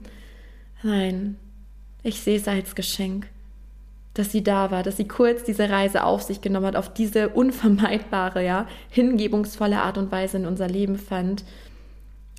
[0.82, 1.38] Nein,
[2.02, 3.28] ich sehe es als Geschenk,
[4.14, 7.30] dass sie da war, dass sie kurz diese Reise auf sich genommen hat, auf diese
[7.30, 11.44] unvermeidbare, ja, hingebungsvolle Art und Weise in unser Leben fand,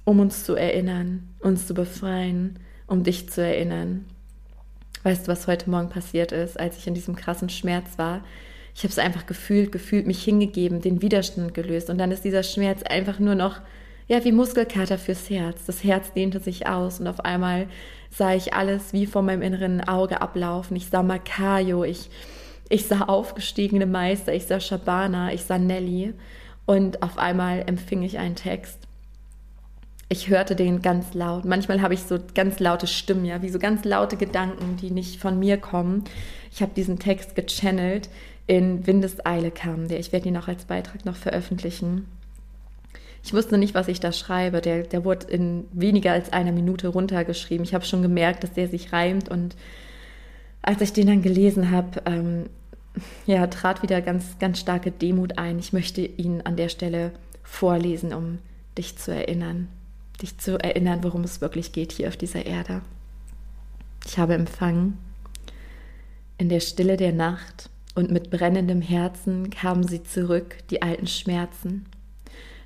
[0.05, 4.05] um uns zu erinnern, uns zu befreien, um dich zu erinnern.
[5.03, 8.25] Weißt du, was heute Morgen passiert ist, als ich in diesem krassen Schmerz war?
[8.75, 11.91] Ich habe es einfach gefühlt, gefühlt, mich hingegeben, den Widerstand gelöst.
[11.91, 13.61] Und dann ist dieser Schmerz einfach nur noch,
[14.09, 15.67] ja, wie Muskelkater fürs Herz.
[15.67, 17.67] Das Herz dehnte sich aus und auf einmal
[18.11, 20.77] sah ich alles wie vor meinem inneren Auge ablaufen.
[20.77, 22.11] Ich sah Makayo, ich,
[22.69, 26.15] ich sah aufgestiegene Meister, ich sah Shabana, ich sah Nelly.
[26.67, 28.85] Und auf einmal empfing ich einen Text
[30.09, 31.45] ich hörte den ganz laut.
[31.45, 35.21] Manchmal habe ich so ganz laute Stimmen, ja, wie so ganz laute Gedanken, die nicht
[35.21, 36.05] von mir kommen.
[36.53, 38.09] Ich habe diesen Text gechannelt.
[38.47, 39.99] In Windeseile kam der.
[39.99, 42.07] Ich werde ihn auch als Beitrag noch veröffentlichen.
[43.25, 44.61] Ich wusste nicht, was ich da schreibe.
[44.61, 47.65] Der, der wurde in weniger als einer Minute runtergeschrieben.
[47.65, 49.29] Ich habe schon gemerkt, dass der sich reimt.
[49.29, 49.57] Und
[50.63, 52.51] als ich den dann gelesen habe, ähm,
[53.27, 55.59] ja, trat wieder ganz, ganz starke Demut ein.
[55.59, 57.13] Ich möchte ihn an der Stelle
[57.43, 58.39] vorlesen, um
[58.77, 59.69] dich zu erinnern
[60.23, 62.83] dich zu erinnern, worum es wirklich geht hier auf dieser Erde.
[64.07, 64.99] Ich habe empfangen.
[66.39, 71.87] In der Stille der Nacht und mit brennendem Herzen kamen sie zurück, die alten Schmerzen.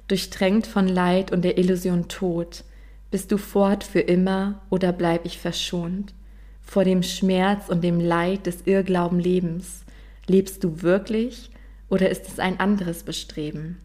[0.09, 2.65] Durchtränkt von Leid und der Illusion Tod,
[3.11, 6.15] bist du fort für immer oder bleib ich verschont?
[6.61, 9.85] Vor dem Schmerz und dem Leid des Irrglauben Lebens,
[10.27, 11.51] lebst du wirklich
[11.89, 13.79] oder ist es ein anderes Bestreben?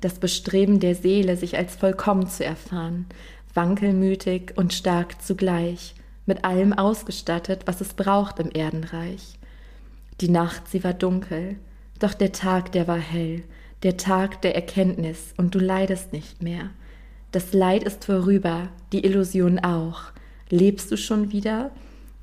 [0.00, 3.06] das Bestreben der Seele, sich als vollkommen zu erfahren,
[3.54, 5.94] wankelmütig und stark zugleich,
[6.26, 9.38] mit allem ausgestattet, was es braucht im Erdenreich.
[10.20, 11.56] Die Nacht, sie war dunkel,
[11.98, 13.42] doch der Tag, der war hell,
[13.86, 16.70] der Tag der Erkenntnis, und du leidest nicht mehr.
[17.30, 20.10] Das Leid ist vorüber, die Illusion auch.
[20.50, 21.70] Lebst du schon wieder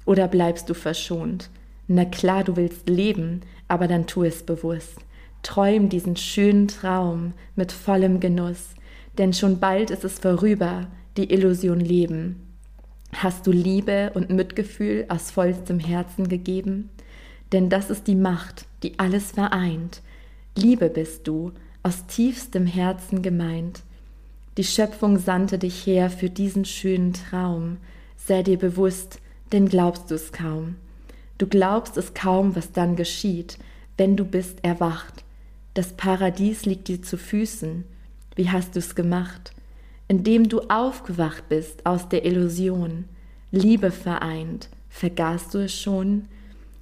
[0.04, 1.50] oder bleibst du verschont?
[1.88, 4.98] Na klar, du willst leben, aber dann tu es bewusst.
[5.42, 8.72] Träum diesen schönen Traum mit vollem Genuss,
[9.18, 12.46] denn schon bald ist es vorüber, die Illusion leben.
[13.14, 16.90] Hast du Liebe und Mitgefühl aus vollstem Herzen gegeben?
[17.54, 20.02] Denn das ist die Macht, die alles vereint.
[20.56, 21.52] Liebe bist du,
[21.82, 23.82] aus tiefstem Herzen gemeint.
[24.58, 27.78] Die Schöpfung sandte dich her für diesen schönen Traum.
[28.18, 29.20] Sei dir bewusst,
[29.52, 30.76] denn glaubst du es kaum.
[31.38, 33.58] Du glaubst es kaum, was dann geschieht,
[33.98, 35.24] wenn du bist erwacht
[35.74, 37.84] das Paradies liegt dir zu Füßen.
[38.36, 39.52] Wie hast du's gemacht?
[40.10, 43.06] indem du aufgewacht bist aus der Illusion,
[43.52, 46.26] Liebe vereint, vergaßt du es schon?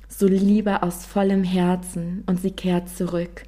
[0.10, 3.44] So Liebe aus vollem Herzen und sie kehrt zurück.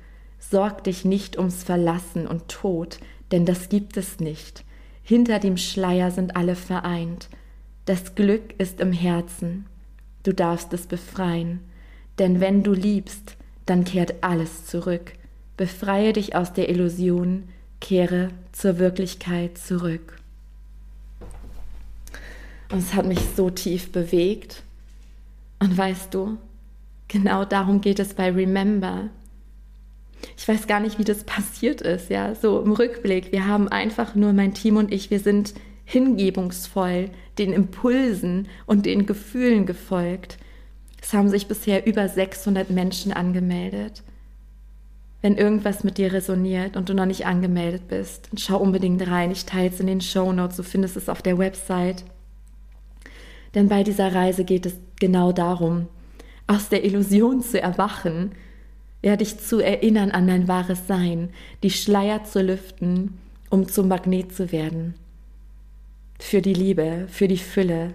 [0.49, 2.99] Sorg dich nicht ums Verlassen und Tod,
[3.31, 4.63] denn das gibt es nicht.
[5.01, 7.29] Hinter dem Schleier sind alle vereint.
[7.85, 9.65] Das Glück ist im Herzen.
[10.23, 11.59] Du darfst es befreien.
[12.19, 13.35] Denn wenn du liebst,
[13.65, 15.13] dann kehrt alles zurück.
[15.57, 17.49] Befreie dich aus der Illusion,
[17.81, 20.17] kehre zur Wirklichkeit zurück.
[22.71, 24.63] Und es hat mich so tief bewegt.
[25.59, 26.37] Und weißt du,
[27.07, 29.09] genau darum geht es bei Remember.
[30.37, 33.31] Ich weiß gar nicht, wie das passiert ist, ja, so im Rückblick.
[33.31, 35.53] Wir haben einfach nur, mein Team und ich, wir sind
[35.85, 40.37] hingebungsvoll den Impulsen und den Gefühlen gefolgt.
[41.01, 44.03] Es haben sich bisher über 600 Menschen angemeldet.
[45.21, 49.31] Wenn irgendwas mit dir resoniert und du noch nicht angemeldet bist, dann schau unbedingt rein.
[49.31, 52.03] Ich teile es in den Show Notes, du findest es auf der Website.
[53.55, 55.87] Denn bei dieser Reise geht es genau darum,
[56.47, 58.31] aus der Illusion zu erwachen,
[59.03, 61.29] ja, dich zu erinnern an dein wahres Sein,
[61.61, 64.95] die Schleier zu lüften, um zum Magnet zu werden.
[66.19, 67.93] Für die Liebe, für die Fülle,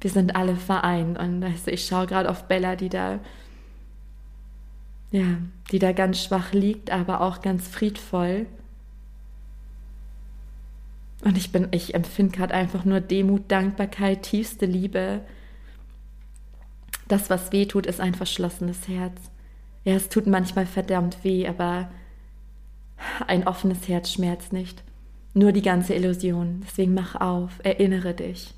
[0.00, 1.18] wir sind alle vereint.
[1.18, 3.18] Und also ich schaue gerade auf Bella, die da,
[5.10, 5.38] ja,
[5.72, 8.46] die da ganz schwach liegt, aber auch ganz friedvoll.
[11.24, 15.22] Und ich bin, ich empfinde gerade einfach nur Demut, Dankbarkeit, tiefste Liebe.
[17.08, 19.20] Das, was weh tut, ist ein verschlossenes Herz.
[19.86, 21.88] Ja, es tut manchmal verdammt weh, aber
[23.28, 24.82] ein offenes Herz schmerzt nicht.
[25.32, 26.62] Nur die ganze Illusion.
[26.66, 28.52] Deswegen mach auf, erinnere dich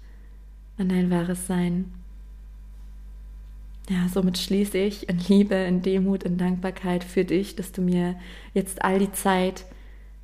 [0.78, 1.92] an dein wahres Sein.
[3.90, 8.18] Ja, somit schließe ich in Liebe, in Demut, in Dankbarkeit für dich, dass du mir
[8.54, 9.66] jetzt all die Zeit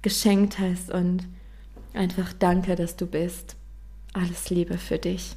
[0.00, 1.28] geschenkt hast und
[1.92, 3.57] einfach danke, dass du bist.
[4.14, 5.36] Alles Liebe für dich.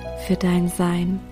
[0.27, 1.30] für dein Sein.